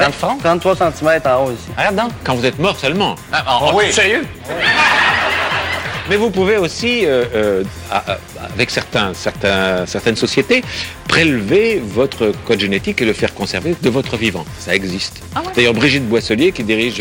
Dans 0.00 0.06
le 0.06 0.12
front? 0.12 0.36
33 0.38 0.76
cm 0.76 1.20
en 1.26 1.44
haut 1.44 1.50
ici. 1.52 1.68
Arrête 1.76 1.96
donc. 1.96 2.10
Quand 2.24 2.34
vous 2.34 2.44
êtes 2.46 2.58
mort 2.58 2.78
seulement. 2.78 3.14
Ah, 3.32 3.44
Ah 3.46 3.70
oui. 3.74 3.92
Sérieux? 3.92 4.26
Mais 6.10 6.16
vous 6.16 6.30
pouvez 6.30 6.56
aussi, 6.56 7.06
euh, 7.06 7.24
euh, 7.34 7.62
avec 8.54 8.70
certains, 8.70 9.14
certains, 9.14 9.86
certaines 9.86 10.16
sociétés, 10.16 10.62
prélever 11.08 11.80
votre 11.84 12.32
code 12.44 12.58
génétique 12.58 13.00
et 13.00 13.04
le 13.04 13.12
faire 13.12 13.32
conserver 13.32 13.76
de 13.80 13.88
votre 13.88 14.16
vivant. 14.16 14.44
Ça 14.58 14.74
existe. 14.74 15.22
Ah 15.34 15.40
ouais? 15.40 15.52
D'ailleurs, 15.54 15.74
Brigitte 15.74 16.08
Boisselier, 16.08 16.50
qui 16.50 16.64
dirige 16.64 16.98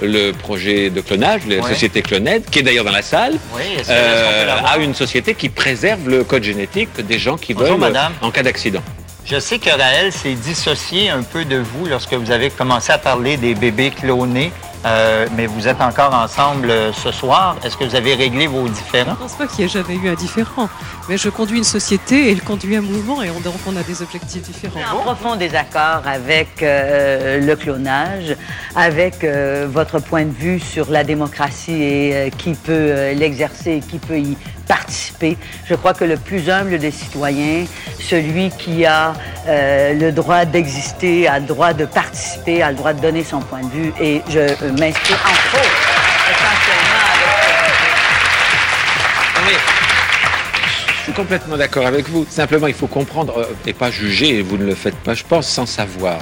le 0.00 0.32
projet 0.32 0.88
de 0.88 1.00
clonage, 1.02 1.42
la 1.46 1.56
Ouais. 1.56 1.68
société 1.68 2.00
Cloned, 2.02 2.42
qui 2.50 2.60
est 2.60 2.62
d'ailleurs 2.62 2.84
dans 2.84 2.90
la 2.92 3.02
salle, 3.02 3.34
Oui, 3.54 3.62
a 3.88 4.78
une 4.78 4.94
société 4.94 5.34
qui 5.34 5.50
préserve 5.50 6.08
le 6.08 6.24
code 6.24 6.42
génétique 6.42 6.88
des 7.00 7.18
gens 7.18 7.36
qui 7.36 7.52
Bonjour, 7.52 7.72
veulent 7.72 7.80
madame. 7.80 8.12
en 8.22 8.30
cas 8.30 8.42
d'accident. 8.42 8.82
Je 9.30 9.38
sais 9.38 9.58
que 9.58 9.68
Raël 9.68 10.10
s'est 10.10 10.36
dissocié 10.36 11.10
un 11.10 11.22
peu 11.22 11.44
de 11.44 11.58
vous 11.58 11.84
lorsque 11.84 12.14
vous 12.14 12.30
avez 12.30 12.48
commencé 12.48 12.92
à 12.92 12.96
parler 12.96 13.36
des 13.36 13.54
bébés 13.54 13.90
clonés, 13.90 14.50
euh, 14.86 15.26
mais 15.36 15.44
vous 15.44 15.68
êtes 15.68 15.82
encore 15.82 16.14
ensemble 16.14 16.70
euh, 16.70 16.94
ce 16.94 17.12
soir. 17.12 17.56
Est-ce 17.62 17.76
que 17.76 17.84
vous 17.84 17.94
avez 17.94 18.14
réglé 18.14 18.46
vos 18.46 18.66
différends? 18.68 19.12
Je 19.12 19.16
pense 19.18 19.34
pas 19.34 19.46
qu'il 19.46 19.60
y 19.60 19.64
ait 19.64 19.68
jamais 19.68 19.96
eu 19.96 20.08
un 20.08 20.14
différent. 20.14 20.70
Mais 21.10 21.18
je 21.18 21.28
conduis 21.28 21.58
une 21.58 21.64
société 21.64 22.28
et 22.28 22.30
il 22.30 22.42
conduit 22.42 22.76
un 22.76 22.80
mouvement 22.80 23.22
et 23.22 23.28
on, 23.28 23.40
donc 23.40 23.56
on 23.66 23.76
a 23.76 23.82
des 23.82 24.00
objectifs 24.00 24.40
différents. 24.40 24.80
En 24.96 25.00
profond 25.00 25.36
désaccord 25.36 26.02
avec 26.06 26.62
euh, 26.62 27.38
le 27.38 27.54
clonage, 27.54 28.34
avec 28.76 29.24
euh, 29.24 29.68
votre 29.70 29.98
point 29.98 30.24
de 30.24 30.32
vue 30.32 30.58
sur 30.58 30.90
la 30.90 31.04
démocratie 31.04 31.82
et 31.82 32.14
euh, 32.14 32.30
qui 32.30 32.52
peut 32.52 32.72
euh, 32.72 33.12
l'exercer 33.12 33.72
et 33.72 33.80
qui 33.80 33.98
peut 33.98 34.18
y 34.18 34.38
Je 35.68 35.74
crois 35.74 35.94
que 35.94 36.04
le 36.04 36.16
plus 36.16 36.48
humble 36.48 36.78
des 36.78 36.90
citoyens, 36.90 37.64
celui 38.00 38.50
qui 38.50 38.86
a 38.86 39.14
euh, 39.46 39.94
le 39.94 40.12
droit 40.12 40.44
d'exister, 40.44 41.26
a 41.26 41.40
le 41.40 41.46
droit 41.46 41.72
de 41.72 41.84
participer, 41.84 42.62
a 42.62 42.70
le 42.70 42.76
droit 42.76 42.92
de 42.92 43.00
donner 43.00 43.24
son 43.24 43.40
point 43.40 43.60
de 43.60 43.70
vue 43.70 43.92
et 44.00 44.22
je 44.30 44.38
euh, 44.38 44.72
m'inscris 44.78 45.14
en 45.14 45.34
faux 45.34 45.68
Je 50.98 51.02
suis 51.04 51.12
complètement 51.12 51.56
d'accord 51.56 51.86
avec 51.86 52.08
vous. 52.08 52.26
Simplement, 52.28 52.66
il 52.66 52.74
faut 52.74 52.86
comprendre 52.86 53.38
euh, 53.38 53.44
et 53.66 53.72
pas 53.72 53.90
juger, 53.90 54.38
et 54.38 54.42
vous 54.42 54.58
ne 54.58 54.66
le 54.66 54.74
faites 54.74 54.96
pas, 54.96 55.14
je 55.14 55.24
pense, 55.24 55.48
sans 55.48 55.66
savoir. 55.66 56.18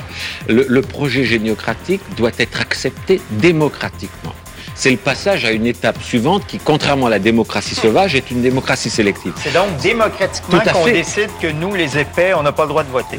Le, 0.48 0.64
le 0.68 0.80
projet 0.80 1.24
géniocratique 1.24 2.02
doit 2.16 2.30
être 2.38 2.60
accepté 2.60 3.20
démocratiquement. 3.32 4.34
C'est 4.78 4.90
le 4.90 4.98
passage 4.98 5.46
à 5.46 5.52
une 5.52 5.66
étape 5.66 6.02
suivante 6.02 6.46
qui, 6.46 6.58
contrairement 6.58 7.06
à 7.06 7.10
la 7.10 7.18
démocratie 7.18 7.74
sauvage, 7.74 8.14
est 8.14 8.30
une 8.30 8.42
démocratie 8.42 8.90
sélective. 8.90 9.32
C'est 9.42 9.54
donc 9.54 9.74
démocratiquement 9.78 10.60
qu'on 10.60 10.84
fait. 10.84 10.92
décide 10.92 11.30
que 11.40 11.46
nous, 11.46 11.74
les 11.74 11.98
épais, 11.98 12.34
on 12.34 12.42
n'a 12.42 12.52
pas 12.52 12.64
le 12.64 12.68
droit 12.68 12.84
de 12.84 12.90
voter. 12.90 13.18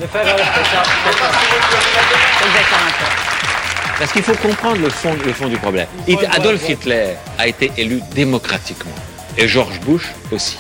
Parce 3.98 4.12
qu'il 4.12 4.22
faut 4.22 4.36
comprendre 4.36 4.80
le 4.80 4.90
fond, 4.90 5.16
le 5.26 5.34
fond 5.34 5.48
du 5.48 5.58
problème. 5.58 5.88
Adolf 6.32 6.70
Hitler 6.70 7.16
a 7.40 7.48
été 7.48 7.72
élu 7.76 8.02
démocratiquement. 8.14 8.92
Et 9.36 9.48
George 9.48 9.80
Bush 9.80 10.14
aussi. 10.32 10.58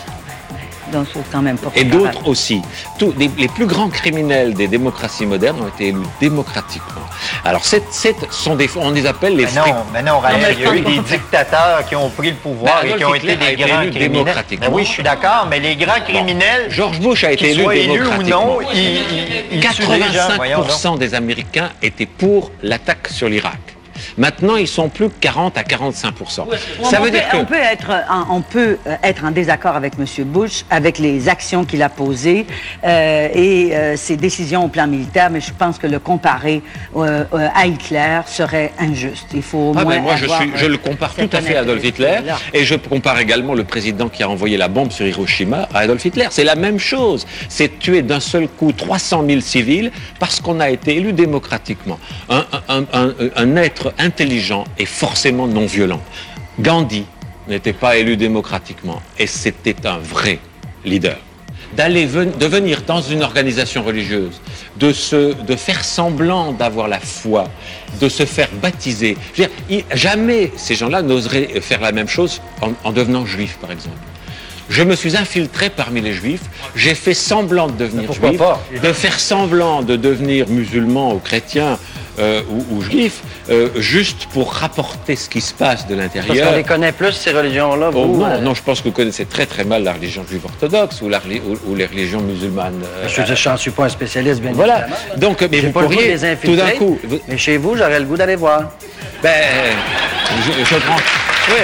Quand 1.31 1.41
même 1.41 1.57
Et 1.75 1.83
d'autres 1.83 2.27
aussi. 2.27 2.61
Tous 2.97 3.13
les, 3.17 3.29
les 3.37 3.47
plus 3.47 3.65
grands 3.65 3.89
criminels 3.89 4.53
des 4.53 4.67
démocraties 4.67 5.25
modernes 5.25 5.61
ont 5.61 5.67
été 5.67 5.87
élus 5.89 6.01
démocratiquement. 6.19 7.01
Alors, 7.43 7.63
c'est, 7.65 7.83
sont 8.31 8.55
des, 8.55 8.69
on 8.75 8.91
les 8.91 9.05
appelle 9.05 9.35
les 9.35 9.45
Mais 9.45 9.51
non, 9.53 9.75
mais 9.93 10.01
non, 10.03 10.19
Raël, 10.19 10.37
mais 10.41 10.53
il 10.53 10.59
y 10.61 10.65
a 10.65 10.75
eu 10.75 10.83
quand- 10.83 10.89
des 10.89 10.99
dictateurs 10.99 11.85
qui 11.87 11.95
ont 11.95 12.09
pris 12.09 12.29
le 12.31 12.35
pouvoir 12.37 12.81
Ben, 12.83 12.91
et 12.91 12.97
qui 12.97 13.05
ont 13.05 13.13
été 13.13 13.35
des 13.35 13.55
grands 13.55 13.81
élu 13.81 13.91
criminels. 13.91 14.11
démocratiquement. 14.11 14.67
Ben 14.67 14.73
oui, 14.73 14.85
je 14.85 14.89
suis 14.91 15.03
d'accord, 15.03 15.47
mais 15.49 15.59
les 15.59 15.75
grands 15.75 16.01
criminels, 16.07 16.65
George 16.69 16.99
Bush 16.99 17.23
a 17.23 17.31
été 17.31 17.51
élu 17.51 17.61
élus 17.73 17.91
ou 17.91 17.95
démocratiquement. 17.97 18.45
non, 18.45 18.59
ils, 18.73 18.79
ils, 18.79 19.53
ils 19.53 19.59
tuent 19.69 19.87
des 19.87 19.99
gens. 20.13 20.35
Voyons 20.35 20.59
donc. 20.59 20.69
85% 20.69 20.97
des 20.97 21.13
Américains 21.13 21.69
étaient 21.81 22.05
pour 22.05 22.51
l'attaque 22.63 23.07
sur 23.09 23.27
l'Irak. 23.29 23.59
Maintenant, 24.17 24.55
ils 24.55 24.67
sont 24.67 24.89
plus 24.89 25.09
que 25.09 25.13
40 25.21 25.57
à 25.57 25.61
45%. 25.63 26.13
Ça 26.29 26.43
on, 26.45 26.89
veut 26.89 27.01
peut, 27.03 27.11
dire 27.11 27.29
que 27.29 27.37
on 27.37 27.45
peut 27.45 27.55
être 27.55 27.91
on 28.31 28.41
peut 28.41 28.77
euh, 28.87 28.95
être 29.03 29.23
en 29.25 29.31
désaccord 29.31 29.75
avec 29.75 29.93
M. 29.99 30.05
Bush, 30.25 30.63
avec 30.69 30.97
les 30.97 31.29
actions 31.29 31.65
qu'il 31.65 31.83
a 31.83 31.89
posées 31.89 32.45
euh, 32.83 33.27
et 33.33 33.75
euh, 33.75 33.95
ses 33.95 34.17
décisions 34.17 34.65
au 34.65 34.67
plan 34.69 34.87
militaire, 34.87 35.29
mais 35.29 35.39
je 35.41 35.51
pense 35.53 35.77
que 35.77 35.87
le 35.87 35.99
comparer 35.99 36.61
euh, 36.95 37.23
à 37.53 37.67
Hitler 37.67 38.21
serait 38.27 38.71
injuste. 38.79 39.27
Il 39.33 39.41
faut 39.43 39.57
au 39.71 39.73
Ah 39.77 39.83
moins 39.83 39.95
ben 39.95 40.01
moi, 40.01 40.15
je, 40.15 40.23
avoir, 40.25 40.41
suis, 40.41 40.51
je 40.55 40.65
le 40.65 40.77
compare 40.77 41.13
tout 41.13 41.29
à 41.31 41.41
fait 41.41 41.55
à 41.55 41.61
Adolf 41.61 41.83
Hitler. 41.83 42.19
Et 42.53 42.65
je 42.65 42.75
compare 42.75 43.19
également 43.19 43.53
le 43.53 43.63
président 43.63 44.09
qui 44.09 44.23
a 44.23 44.29
envoyé 44.29 44.57
la 44.57 44.67
bombe 44.67 44.91
sur 44.91 45.05
Hiroshima 45.05 45.67
à 45.73 45.79
Adolf 45.79 46.03
Hitler. 46.05 46.27
C'est 46.31 46.43
la 46.43 46.55
même 46.55 46.79
chose. 46.79 47.25
C'est 47.49 47.77
tuer 47.79 48.01
d'un 48.01 48.19
seul 48.19 48.47
coup 48.47 48.71
300 48.71 49.23
000 49.27 49.41
civils 49.41 49.91
parce 50.19 50.39
qu'on 50.39 50.59
a 50.59 50.69
été 50.69 50.95
élu 50.95 51.13
démocratiquement. 51.13 51.99
Un, 52.29 52.45
un- 52.67 52.85
un- 52.93 53.13
un 53.35 53.55
être 53.57 53.93
intelligent 54.07 54.63
est 54.79 54.85
forcément 54.85 55.47
non 55.47 55.65
violent. 55.65 56.01
Gandhi 56.59 57.03
n'était 57.47 57.73
pas 57.73 57.97
élu 57.97 58.17
démocratiquement 58.17 59.01
et 59.19 59.27
c'était 59.27 59.85
un 59.85 59.97
vrai 59.99 60.39
leader 60.85 61.17
d'aller 61.75 62.05
de 62.05 62.45
venir 62.45 62.83
dans 62.87 63.01
une 63.01 63.21
organisation 63.23 63.83
religieuse, 63.83 64.39
de 64.77 64.93
se, 64.93 65.33
de 65.51 65.55
faire 65.57 65.83
semblant 65.83 66.53
d'avoir 66.53 66.87
la 66.87 66.99
foi, 66.99 67.43
de 67.99 68.07
se 68.07 68.25
faire 68.25 68.47
baptiser. 68.61 69.17
Je 69.33 69.41
veux 69.43 69.47
dire, 69.49 69.57
il- 69.69 69.97
jamais 69.97 70.51
ces 70.55 70.75
gens-là 70.75 71.01
n'oseraient 71.01 71.59
faire 71.59 71.81
la 71.81 71.91
même 71.91 72.07
chose 72.07 72.41
en, 72.61 72.69
en 72.85 72.91
devenant 72.93 73.25
juifs, 73.25 73.57
par 73.59 73.71
exemple. 73.71 73.97
Je 74.69 74.81
me 74.83 74.95
suis 74.95 75.17
infiltré 75.17 75.69
parmi 75.69 75.99
les 76.01 76.13
juifs, 76.13 76.41
j'ai 76.75 76.95
fait 76.95 77.13
semblant 77.13 77.67
de 77.67 77.77
devenir 77.83 78.07
juif, 78.13 78.21
pas 78.37 78.61
de 78.87 78.93
faire 78.93 79.19
semblant 79.19 79.81
de 79.81 79.97
devenir 79.97 80.47
musulman 80.47 81.13
ou 81.15 81.19
chrétien 81.19 81.77
euh, 82.19 82.41
ou, 82.49 82.75
ou 82.77 82.81
juif, 82.81 83.21
euh, 83.49 83.69
juste 83.77 84.27
pour 84.33 84.53
rapporter 84.53 85.15
ce 85.15 85.29
qui 85.29 85.41
se 85.41 85.53
passe 85.53 85.87
de 85.87 85.95
Parce 85.95 86.13
l'intérieur. 86.15 86.49
qu'on 86.49 86.55
les 86.57 86.63
connaît 86.63 86.91
plus, 86.91 87.11
ces 87.13 87.31
religions-là. 87.31 87.91
Oh, 87.93 88.05
non, 88.07 88.25
euh, 88.25 88.37
non, 88.39 88.53
je 88.53 88.63
pense 88.63 88.79
que 88.81 88.85
vous 88.85 88.93
connaissez 88.93 89.25
très 89.25 89.45
très 89.45 89.63
mal 89.63 89.83
la 89.83 89.93
religion 89.93 90.25
juive 90.27 90.45
orthodoxe 90.45 91.01
ou, 91.01 91.09
la 91.09 91.19
reli- 91.19 91.41
ou- 91.45 91.71
ou 91.71 91.75
les 91.75 91.85
religions 91.85 92.21
musulmanes. 92.21 92.81
Je 93.07 93.21
je 93.35 93.49
n'en 93.49 93.57
suis 93.57 93.71
pas 93.71 93.85
un 93.85 93.89
spécialiste, 93.89 94.41
bien 94.41 94.51
Voilà. 94.53 94.79
évidemment. 94.79 94.95
là. 95.09 95.15
Donc, 95.17 95.47
mais 95.51 95.59
vous 95.59 95.71
pas 95.71 95.81
pourriez, 95.83 96.07
les 96.07 96.25
infiltrer, 96.25 96.47
tout 96.47 96.55
d'un 96.55 96.71
coup, 96.71 96.99
vous- 97.03 97.19
Mais 97.27 97.37
chez 97.37 97.57
vous, 97.57 97.75
j'aurais 97.77 97.99
le 97.99 98.05
goût 98.05 98.17
d'aller 98.17 98.35
voir. 98.35 98.71
Ben, 99.21 99.31
je, 100.45 100.51
je 100.63 100.75
prends. 100.79 100.95
Oui. 101.49 101.63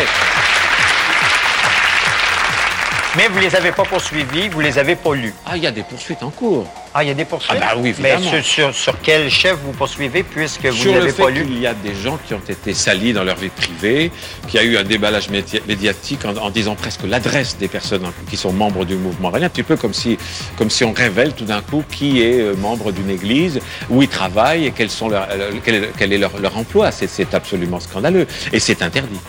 Mais 3.16 3.28
vous 3.28 3.40
les 3.40 3.56
avez 3.56 3.72
pas 3.72 3.84
poursuivis, 3.84 4.50
vous 4.50 4.60
les 4.60 4.80
avez 4.80 4.96
pas 4.96 5.14
lus. 5.14 5.34
Ah, 5.46 5.56
il 5.56 5.62
y 5.64 5.68
a 5.68 5.72
des 5.72 5.84
poursuites 5.84 6.24
en 6.24 6.32
cours. 6.32 6.66
Ah, 6.96 7.04
il 7.04 7.08
y 7.10 7.12
a 7.12 7.14
des 7.14 7.26
poursuites? 7.26 7.58
Ah, 7.62 7.74
bah 7.76 7.80
oui, 7.82 7.94
Mais 8.00 8.14
évidemment. 8.14 8.32
sur, 8.42 8.44
sur- 8.44 8.76
sur 8.76 8.96
quel 9.02 9.30
chef 9.30 9.56
vous 9.64 9.72
poursuivez 9.72 10.24
puisque 10.24 10.66
vous 10.66 10.90
ne 10.92 10.98
l'avez 10.98 11.12
pas 11.12 11.26
fait 11.28 11.32
lu? 11.32 11.46
qu'il 11.46 11.60
y 11.60 11.68
a 11.68 11.76
des 11.76 11.94
gens 11.94 12.18
qui 12.26 12.34
ont 12.34 12.42
été 12.48 12.74
salis 12.74 13.14
dans 13.14 13.24
leur 13.24 13.36
vie 13.36 13.50
privée, 13.50 14.12
qu'il 14.48 14.60
y 14.60 14.64
a 14.64 14.66
eu 14.66 14.78
un 14.78 14.84
déballage 14.84 15.30
média- 15.30 15.60
médiatique 15.68 16.26
en, 16.26 16.36
en 16.38 16.50
disant 16.50 16.74
presque 16.76 17.02
l'adresse 17.08 17.58
des 17.58 17.68
personnes 17.68 18.04
qui 18.30 18.36
sont 18.38 18.52
membres 18.52 18.84
du 18.86 18.96
mouvement 18.96 19.32
un 19.34 19.50
petit 19.50 19.64
peu 19.64 19.76
comme 19.78 19.94
si, 19.94 20.18
comme 20.58 20.70
si 20.72 20.84
on 20.84 20.94
révèle 20.94 21.34
tout 21.34 21.46
d'un 21.46 21.62
coup 21.62 21.84
qui 21.92 22.22
est 22.24 22.40
euh, 22.42 22.56
membre 22.56 22.92
d'une 22.92 23.10
église, 23.12 23.60
où 23.90 24.02
ils 24.02 24.08
travaillent 24.10 24.66
et 24.68 24.72
quels 24.72 24.90
sont 24.90 25.10
leur- 25.10 25.28
euh, 25.32 25.52
quel 25.64 25.76
est, 25.76 25.90
quel 25.98 26.14
est 26.14 26.18
leur, 26.18 26.38
leur 26.40 26.58
emploi. 26.58 26.92
C'est 26.92 27.34
absolument 27.36 27.80
scandaleux 27.80 28.26
et 28.52 28.60
c'est 28.60 28.82
interdit. 28.82 29.20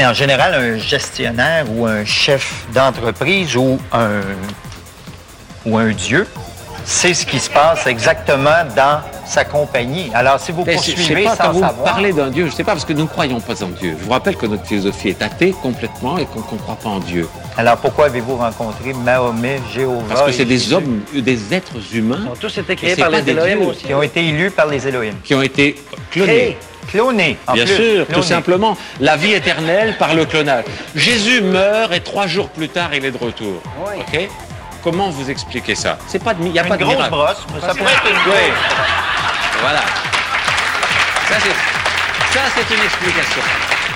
Mais 0.00 0.06
en 0.06 0.14
général, 0.14 0.54
un 0.54 0.78
gestionnaire 0.78 1.66
ou 1.70 1.84
un 1.84 2.06
chef 2.06 2.64
d'entreprise 2.72 3.54
ou 3.54 3.78
un, 3.92 4.22
ou 5.66 5.76
un 5.76 5.90
dieu 5.90 6.26
sait 6.86 7.12
ce 7.12 7.26
qui 7.26 7.38
se 7.38 7.50
passe 7.50 7.86
exactement 7.86 8.64
dans 8.74 9.00
sa 9.26 9.44
compagnie. 9.44 10.10
Alors, 10.14 10.40
si 10.40 10.52
vous 10.52 10.64
Mais 10.64 10.78
je- 10.78 10.78
je 10.78 10.84
sais 10.86 10.92
poursuivez 10.94 11.24
pas, 11.24 11.36
quand 11.36 11.44
sans 11.44 11.52
vous 11.52 11.60
savoir... 11.60 11.84
parlez 11.84 12.14
d'un 12.14 12.30
Dieu, 12.30 12.46
je 12.46 12.50
ne 12.50 12.56
sais 12.56 12.64
pas, 12.64 12.72
parce 12.72 12.86
que 12.86 12.94
nous 12.94 13.02
ne 13.02 13.08
croyons 13.08 13.40
pas 13.40 13.62
en 13.62 13.68
Dieu. 13.68 13.94
Je 14.00 14.04
vous 14.06 14.10
rappelle 14.10 14.36
que 14.36 14.46
notre 14.46 14.64
philosophie 14.64 15.10
est 15.10 15.20
athée 15.20 15.54
complètement 15.62 16.16
et 16.16 16.24
qu'on 16.24 16.38
ne 16.54 16.58
croit 16.60 16.76
pas 16.82 16.88
en 16.88 17.00
Dieu. 17.00 17.28
Alors, 17.58 17.76
pourquoi 17.76 18.06
avez-vous 18.06 18.36
rencontré 18.36 18.94
Mahomet, 18.94 19.60
Jéhovah 19.70 20.00
Parce 20.08 20.22
que 20.22 20.32
c'est 20.32 20.46
des 20.46 20.56
Jésus? 20.56 20.72
hommes, 20.76 21.00
des 21.14 21.52
êtres 21.52 21.74
humains. 21.92 22.20
Ils 22.24 22.28
ont 22.30 22.36
tous 22.36 22.56
été 22.56 22.74
créés 22.74 22.96
par 22.96 23.10
les 23.10 23.28
Elohim 23.28 23.66
aussi. 23.66 23.84
Qui 23.84 23.92
ont 23.92 24.02
été 24.02 24.26
élus 24.26 24.50
par 24.50 24.64
les 24.66 24.88
Élohim. 24.88 25.12
Qui 25.22 25.34
ont 25.34 25.42
été 25.42 25.76
clonés. 26.10 26.26
Créés, 26.32 26.58
clonés, 26.90 27.38
en 27.46 27.52
Bien 27.54 27.64
plus, 27.64 27.74
sûr, 27.76 28.06
tout 28.12 28.22
simplement. 28.22 28.76
La 29.00 29.16
vie 29.16 29.32
éternelle 29.32 29.96
par 29.98 30.14
le 30.14 30.24
clonage. 30.24 30.64
Jésus 30.94 31.40
meurt 31.40 31.92
et 31.92 32.00
trois 32.00 32.26
jours 32.26 32.48
plus 32.48 32.68
tard, 32.68 32.90
il 32.92 33.04
est 33.04 33.10
de 33.10 33.18
retour. 33.18 33.60
Ok 33.96 34.28
Comment 34.82 35.10
vous 35.10 35.28
expliquez 35.30 35.74
ça? 35.74 35.98
C'est 36.06 36.22
pas 36.24 36.32
de, 36.34 36.42
il 36.42 36.52
y 36.52 36.58
a 36.58 36.62
Une 36.62 36.68
pas 36.68 36.76
de 36.78 36.82
grosse 36.84 36.94
miracle. 36.96 37.10
brosse, 37.14 37.46
mais 37.54 37.60
ça 37.60 37.74
pourrait 37.74 37.92
être 37.92 38.06
une 38.10 38.16
Oui. 38.16 38.22
grosse. 38.24 39.60
Voilà. 39.60 39.80
Ça 41.28 41.36
c'est, 41.42 42.38
ça 42.38 42.40
c'est 42.56 42.74
une 42.74 42.82
explication. 42.82 43.42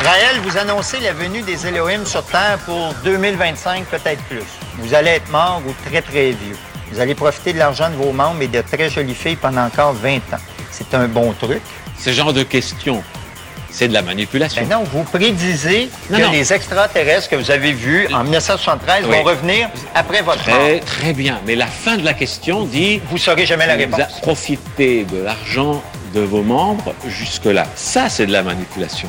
Raël, 0.05 0.41
vous 0.43 0.57
annoncez 0.59 1.01
la 1.01 1.13
venue 1.13 1.41
des 1.43 1.67
Elohim 1.67 2.05
sur 2.05 2.23
Terre 2.25 2.59
pour 2.67 2.93
2025, 3.05 3.85
peut-être 3.87 4.23
plus. 4.25 4.43
Vous 4.79 4.93
allez 4.95 5.11
être 5.13 5.31
mort 5.31 5.63
ou 5.67 5.75
très, 5.89 6.03
très 6.03 6.31
vieux. 6.33 6.57
Vous 6.93 7.01
allez 7.01 7.15
profiter 7.15 7.53
de 7.55 7.59
l'argent 7.59 7.89
de 7.89 7.95
vos 7.97 8.13
membres 8.13 8.43
et 8.43 8.49
de 8.49 8.61
très 8.61 8.91
jolies 8.91 9.15
filles 9.15 9.37
pendant 9.37 9.63
encore 9.65 9.95
20 9.95 10.17
ans. 10.17 10.39
C'est 10.71 10.93
un 10.95 11.07
bon 11.09 11.33
truc. 11.33 11.63
Ce 12.05 12.11
genre 12.13 12.33
de 12.35 12.43
questions, 12.43 13.03
c'est 13.71 13.89
de 13.89 13.95
la 13.95 14.03
manipulation. 14.03 14.63
Ben 14.63 14.77
non, 14.79 14.85
vous 14.85 15.05
prédisez 15.05 15.89
Non, 16.11 16.19
que 16.19 16.23
non. 16.25 16.31
les 16.33 16.53
extraterrestres 16.53 17.31
que 17.31 17.37
vous 17.37 17.51
avez 17.51 17.73
vus 17.73 18.07
en 18.13 18.23
1973 18.25 19.05
Oui. 19.09 19.17
vont 19.17 19.23
revenir 19.23 19.71
après 19.95 20.21
votre 20.21 20.47
mort. 20.47 20.59
Très, 20.59 20.81
très 20.81 21.13
bien. 21.15 21.41
Mais 21.47 21.55
la 21.57 21.67
fin 21.67 21.97
de 21.97 22.05
la 22.05 22.13
question 22.13 22.65
dit... 22.67 23.01
Vous 23.11 23.17
saurez 23.17 23.47
jamais 23.47 23.67
la 23.67 23.75
réponse. 23.77 24.21
Profitez 24.21 25.05
de 25.05 25.23
l'argent 25.23 25.83
de 26.15 26.21
vos 26.21 26.43
membres 26.43 26.95
jusque-là. 27.09 27.67
Ça, 27.75 28.09
c'est 28.11 28.27
de 28.27 28.33
la 28.33 28.43
manipulation. 28.43 29.09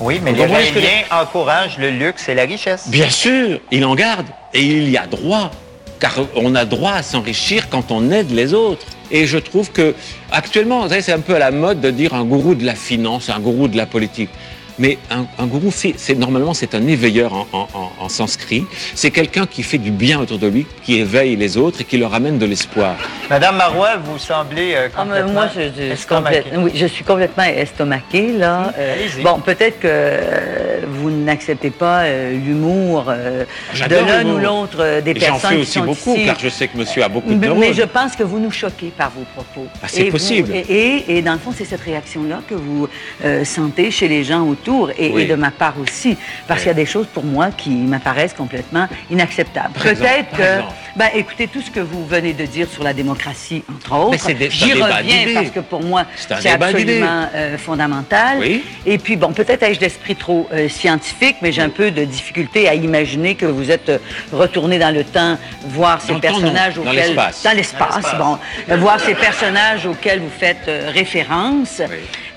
Oui, 0.00 0.20
mais 0.22 0.32
les 0.32 0.38
comprenez 0.38 0.66
ce 0.66 0.72
que 0.72 0.80
je- 0.80 0.84
Raéliens 0.86 1.04
encouragent 1.12 1.78
le 1.78 1.90
luxe 1.90 2.28
et 2.28 2.34
la 2.34 2.42
richesse. 2.42 2.88
Bien 2.88 3.08
sûr, 3.08 3.60
il 3.70 3.84
en 3.84 3.94
garde. 3.94 4.26
Et 4.52 4.62
il 4.62 4.90
y 4.90 4.96
a 4.96 5.06
droit. 5.06 5.52
Car 6.00 6.14
on 6.34 6.56
a 6.56 6.64
droit 6.64 6.94
à 6.94 7.02
s'enrichir 7.04 7.68
quand 7.70 7.92
on 7.92 8.10
aide 8.10 8.32
les 8.32 8.52
autres. 8.52 8.84
Et 9.12 9.26
je 9.26 9.38
trouve 9.38 9.70
que, 9.70 9.94
actuellement, 10.30 10.82
vous 10.82 10.88
savez, 10.88 11.02
c'est 11.02 11.12
un 11.12 11.20
peu 11.20 11.34
à 11.34 11.38
la 11.38 11.50
mode 11.50 11.80
de 11.80 11.90
dire 11.90 12.14
un 12.14 12.24
gourou 12.24 12.54
de 12.54 12.64
la 12.64 12.74
finance, 12.74 13.28
un 13.28 13.38
gourou 13.40 13.68
de 13.68 13.76
la 13.76 13.86
politique. 13.86 14.30
Mais 14.78 14.96
un, 15.10 15.26
un 15.38 15.46
gourou, 15.46 15.70
c'est 15.70 16.14
normalement, 16.14 16.54
c'est 16.54 16.74
un 16.74 16.86
éveilleur 16.86 17.34
en, 17.34 17.46
en- 17.52 17.68
en- 17.74 17.92
en 18.00 18.08
sanskrit. 18.08 18.64
C'est 18.94 19.10
quelqu'un 19.10 19.44
qui 19.44 19.62
fait 19.62 19.76
du 19.76 19.90
bien 19.90 20.18
autour 20.18 20.38
de 20.38 20.46
lui, 20.46 20.66
qui 20.82 20.98
éveille 20.98 21.36
les 21.36 21.58
autres 21.58 21.82
et 21.82 21.84
qui 21.84 21.98
leur 21.98 22.14
amène 22.14 22.38
de 22.38 22.46
l'espoir. 22.46 22.96
Madame 23.28 23.56
Marois, 23.58 23.96
vous 24.02 24.18
semblez 24.18 24.72
euh, 24.74 24.88
Ah, 24.96 25.02
complètement 25.02 25.32
moi, 25.32 25.48
je, 25.54 25.60
je- 25.60 25.66
je 25.76 25.82
suis 25.82 25.90
estomaquée. 25.92 26.36
complète- 26.44 26.58
oui, 26.64 26.70
je 26.74 26.86
suis 26.86 27.04
complètement 27.04 27.44
estomaquée, 27.44 28.32
là. 28.32 28.72
Euh, 28.78 28.94
allez-y. 28.94 29.22
bon, 29.22 29.40
peut-être 29.40 29.78
que 29.78 29.88
euh, 29.90 30.71
vous 30.86 31.10
n'acceptez 31.10 31.70
pas 31.70 32.00
euh, 32.02 32.32
l'humour 32.32 33.06
euh, 33.08 33.44
de 33.88 33.94
l'un 33.94 34.24
ou 34.26 34.38
l'autre 34.38 34.76
euh, 34.80 35.00
des 35.00 35.12
Et 35.12 35.20
J'en 35.20 35.26
personnes 35.38 35.50
fais 35.50 35.56
qui 35.56 35.62
aussi 35.62 35.72
sont 35.72 35.84
beaucoup, 35.84 36.14
ici. 36.16 36.26
car 36.26 36.38
je 36.38 36.48
sais 36.48 36.68
que 36.68 36.76
monsieur 36.76 37.02
a 37.04 37.08
beaucoup 37.08 37.30
de 37.32 37.34
Mais, 37.34 37.48
mais 37.54 37.72
je 37.74 37.82
pense 37.82 38.16
que 38.16 38.22
vous 38.22 38.38
nous 38.38 38.50
choquez 38.50 38.92
par 38.96 39.10
vos 39.10 39.24
propos. 39.34 39.66
Ah, 39.82 39.86
c'est 39.88 40.04
vous- 40.04 40.10
possible. 40.12 40.50
et, 40.54 40.58
et- 40.68 41.16
et 41.18 41.22
dans 41.22 41.32
le 41.34 41.38
fond, 41.38 41.52
c'est 41.56 41.64
cette 41.64 41.80
réaction-là 41.82 42.40
que 42.48 42.54
vous 42.54 42.88
euh, 43.24 43.44
sentez 43.44 43.90
chez 43.90 44.08
les 44.08 44.24
gens 44.24 44.46
autour 44.46 44.90
et, 44.98 45.10
Oui. 45.12 45.22
et 45.22 45.26
de 45.26 45.34
ma 45.34 45.50
part 45.50 45.74
aussi. 45.80 46.16
Parce 46.46 46.60
Oui. 46.60 46.64
qu'il 46.64 46.68
y 46.68 46.70
a 46.70 46.74
des 46.74 46.86
choses 46.86 47.06
pour 47.12 47.24
moi 47.24 47.50
qui 47.50 47.70
m'apparaissent 47.70 48.34
complètement 48.34 48.86
inacceptables. 49.10 49.74
Peut-être 49.80 50.30
que, 50.36 50.62
ben, 50.96 51.08
écoutez, 51.14 51.48
tout 51.48 51.60
ce 51.62 51.70
que 51.70 51.80
vous 51.80 52.06
venez 52.06 52.32
de 52.32 52.44
dire 52.46 52.68
sur 52.68 52.82
la 52.82 52.92
démocratie, 52.92 53.62
entre 53.74 53.94
autres, 54.06 54.28
j'y 54.50 54.72
reviens 54.72 55.34
parce 55.34 55.50
que 55.50 55.60
pour 55.60 55.82
moi, 55.82 56.04
C'est 56.40 56.50
absolument 56.50 57.26
euh, 57.34 57.56
fondamental. 57.58 58.38
Oui. 58.40 58.64
Et 58.86 58.98
puis, 58.98 59.16
bon, 59.16 59.32
peut-être 59.32 59.62
ai-je 59.62 59.80
d'esprit 59.80 60.16
trop 60.16 60.48
euh, 60.52 60.68
scientifique, 60.72 61.36
mais 61.42 61.52
j'ai 61.52 61.62
un 61.62 61.68
peu 61.68 61.90
de 61.90 62.04
difficulté 62.04 62.68
à 62.68 62.74
imaginer 62.74 63.34
que 63.34 63.46
vous 63.46 63.70
êtes 63.70 63.88
euh, 63.88 63.98
retourné 64.32 64.78
dans 64.78 64.94
le 64.94 65.04
temps, 65.04 65.38
voir 65.64 66.00
ces 66.00 66.12
Dans 66.12 66.20
personnages 66.20 66.74
Dans 66.74 66.82
auxquels... 66.82 66.94
l'espace. 66.94 67.42
Dans 67.42 67.56
l'espace, 67.56 68.14
bon. 68.18 68.38
Euh, 68.70 68.76
voir 68.76 69.00
ces 69.00 69.14
personnages 69.14 69.86
auxquels 69.86 70.20
vous 70.20 70.30
faites 70.36 70.68
euh, 70.68 70.90
référence. 70.92 71.80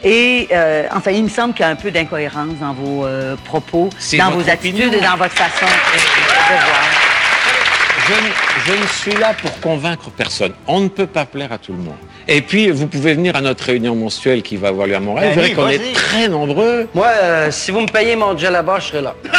Et, 0.03 0.47
euh, 0.51 0.87
enfin, 0.93 1.11
il 1.11 1.23
me 1.23 1.29
semble 1.29 1.53
qu'il 1.53 1.65
y 1.65 1.67
a 1.67 1.71
un 1.71 1.75
peu 1.75 1.89
d'incohérence 1.89 2.55
dans 2.59 2.73
vos 2.73 3.05
euh, 3.05 3.35
propos, 3.43 3.89
dans 4.17 4.31
vos 4.31 4.47
attitudes 4.49 4.87
opinion. 4.87 4.99
et 4.99 5.01
dans 5.01 5.17
votre 5.17 5.33
façon 5.33 5.65
de 5.65 6.53
voir. 6.53 7.04
Je 8.07 8.13
ne, 8.13 8.75
je 8.77 8.81
ne 8.81 8.87
suis 8.87 9.13
là 9.13 9.33
pour 9.41 9.59
convaincre 9.61 10.09
personne. 10.15 10.53
On 10.67 10.79
ne 10.81 10.87
peut 10.89 11.07
pas 11.07 11.25
plaire 11.25 11.51
à 11.51 11.57
tout 11.57 11.71
le 11.73 11.79
monde. 11.79 11.95
Et 12.27 12.41
puis, 12.41 12.69
vous 12.69 12.87
pouvez 12.87 13.13
venir 13.13 13.35
à 13.35 13.41
notre 13.41 13.63
réunion 13.65 13.95
mensuelle 13.95 14.41
qui 14.43 14.57
va 14.57 14.67
avoir 14.69 14.87
lieu 14.87 14.95
à 14.95 14.99
Montréal. 14.99 15.29
Vous 15.29 15.35
Ben 15.35 15.41
verrez 15.41 15.49
oui, 15.49 15.79
qu'on 15.79 15.89
est 15.89 15.93
très 15.93 16.27
nombreux. 16.27 16.87
Moi, 16.93 17.07
euh, 17.07 17.51
si 17.51 17.71
vous 17.71 17.81
me 17.81 17.87
payez 17.87 18.15
mon 18.15 18.37
djellaba, 18.37 18.79
je 18.79 18.87
serai 18.87 19.01
là. 19.01 19.13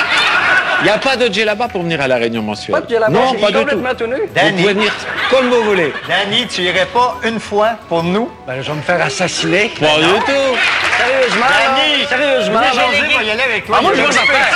Il 0.80 0.84
n'y 0.84 0.90
a 0.90 0.98
pas 0.98 1.16
de 1.16 1.32
djellaba 1.32 1.68
pour 1.68 1.82
venir 1.82 2.00
à 2.02 2.06
la 2.08 2.16
réunion 2.16 2.42
mensuelle. 2.42 2.74
Pas 2.74 2.80
de 2.82 2.88
djellaba, 2.88 3.10
Non, 3.10 3.32
pas 3.34 3.46
du 3.46 3.52
tout. 3.54 3.58
complètement 3.60 3.94
tout 3.94 4.06
nu. 4.06 4.16
Vous 4.16 4.56
pouvez 4.56 4.74
venir 4.74 4.92
comme 5.30 5.48
vous 5.48 5.62
voulez. 5.62 5.92
Danny, 6.08 6.46
tu 6.48 6.60
irais 6.62 6.86
pas 6.92 7.16
une 7.24 7.40
fois 7.40 7.70
pour 7.88 8.02
nous? 8.02 8.28
Ben, 8.46 8.60
je 8.60 8.70
vais 8.70 8.76
me 8.76 8.82
faire 8.82 9.00
assassiner. 9.02 9.72
Pas 9.80 9.86
du 9.96 10.02
tout. 10.04 10.56
Sérieusement, 10.98 11.46
Danny, 11.48 12.04
sérieusement. 12.08 12.60
vous 12.72 12.78
allez- 12.78 13.14
va 13.14 13.22
y 13.22 13.30
aller 13.30 13.42
avec 13.42 13.66
toi. 13.66 13.76
Ah, 13.78 13.82
moi, 13.82 13.92
je 13.94 14.00
vais 14.02 14.06
vais 14.06 14.12
faire. 14.12 14.48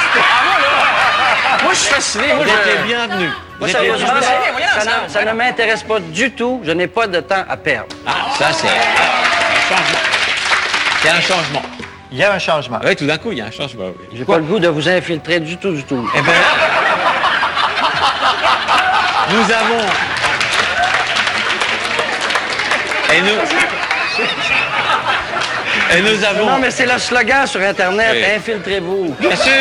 Ah, 1.52 1.56
moi, 1.62 1.72
je 1.72 1.78
suis 1.78 1.92
fasciné. 1.94 2.26
Moi, 2.28 2.44
Vous 2.44 2.50
je- 2.50 2.70
êtes. 2.70 3.30
Moi, 3.58 3.68
sérieusement, 3.68 4.06
bienvenus. 4.08 4.68
ça, 4.74 4.80
ça 4.80 4.90
ne- 5.04 5.08
ça 5.08 5.24
ne 5.24 5.32
m'intéresse 5.32 5.82
pas 5.82 5.98
du 6.00 6.30
tout. 6.32 6.60
Je 6.64 6.70
n'ai 6.72 6.86
pas 6.86 7.06
de 7.06 7.20
temps 7.20 7.44
à 7.48 7.56
perdre. 7.56 7.88
Ah, 8.06 8.10
ça, 8.38 8.46
c'est 8.52 8.68
un 8.68 9.68
changement. 9.68 9.98
C'est 11.02 11.10
un 11.10 11.20
changement. 11.20 11.62
Il 12.12 12.18
y 12.18 12.24
a 12.24 12.32
un 12.32 12.38
changement. 12.38 12.80
Oui, 12.84 12.96
tout 12.96 13.06
d'un 13.06 13.18
coup, 13.18 13.32
il 13.32 13.38
y 13.38 13.40
a 13.40 13.46
un 13.46 13.50
changement. 13.50 13.84
oui. 13.86 14.06
J'ai 14.16 14.24
pas 14.24 14.36
le 14.36 14.42
goût 14.44 14.58
de 14.58 14.68
vous 14.68 14.88
infiltrer 14.88 15.40
du 15.40 15.56
tout, 15.56 15.72
du 15.72 15.82
tout. 15.84 16.08
Eh 16.14 16.20
ben, 16.22 16.32
nous 19.30 19.44
avons. 19.52 19.86
Et 23.14 23.20
nous. 23.22 23.38
Et 25.92 26.02
nous 26.02 26.24
avons. 26.24 26.46
Non, 26.46 26.58
mais 26.60 26.70
c'est 26.70 26.86
le 26.86 26.98
slogan 26.98 27.46
sur 27.46 27.60
Internet. 27.60 28.10
Oui. 28.12 28.24
Infiltrez-vous. 28.36 29.16
Bien 29.20 29.36
sûr 29.36 29.52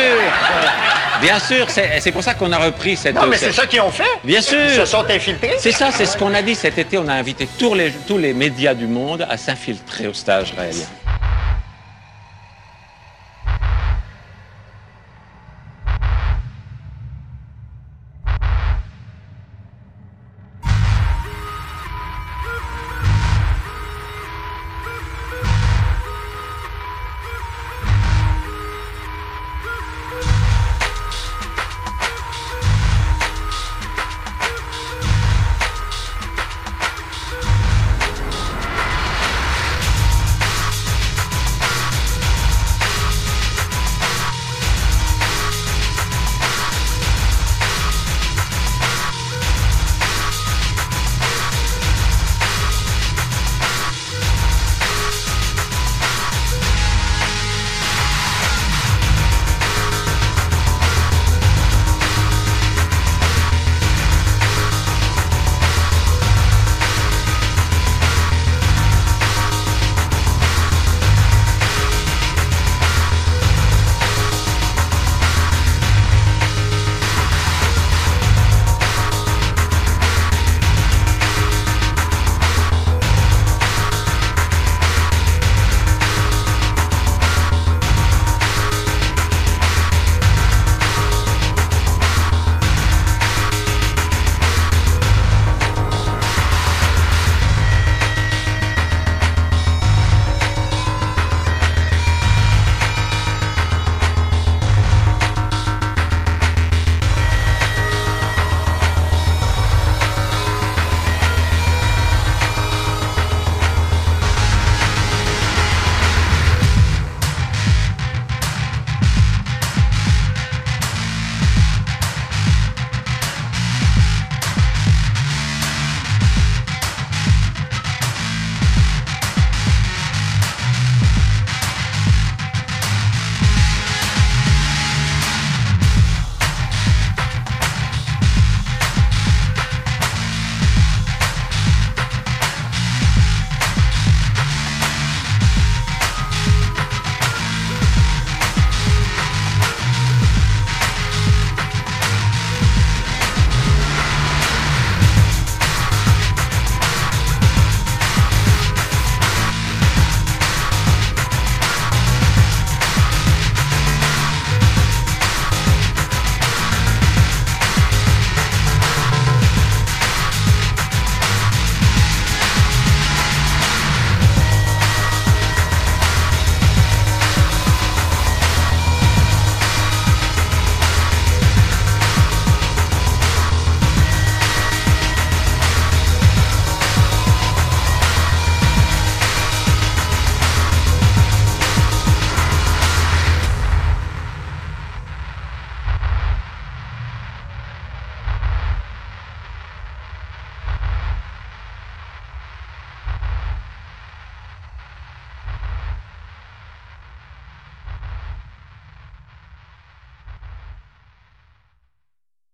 Bien 1.21 1.39
sûr, 1.39 1.69
c'est 1.69 1.99
c'est 1.99 2.11
pour 2.11 2.23
ça 2.23 2.33
qu'on 2.33 2.51
a 2.51 2.57
repris 2.57 2.95
cette... 2.95 3.15
Non, 3.15 3.27
mais 3.27 3.37
c'est 3.37 3.45
cette- 3.47 3.55
ça 3.55 3.67
qu'ils 3.67 3.81
ont 3.81 3.91
fait. 3.91 4.03
Bien 4.23 4.41
sûr 4.41 4.57
Ils 4.63 4.75
se 4.75 4.85
sont 4.85 5.05
infiltrés. 5.09 5.55
C'est 5.59 5.71
ça, 5.71 5.89
c'est 5.91 6.05
ce 6.05 6.17
qu'on 6.17 6.33
a 6.33 6.41
dit 6.41 6.55
cet 6.55 6.77
été. 6.77 6.97
On 6.97 7.07
a 7.07 7.13
invité 7.13 7.47
tous 7.57 7.73
les, 7.73 7.91
tous 8.07 8.17
les 8.17 8.33
médias 8.33 8.73
du 8.73 8.87
monde 8.87 9.25
à 9.29 9.35
s'infiltrer 9.37 10.07
au 10.07 10.13
stage 10.13 10.53
raélien. 10.57 10.85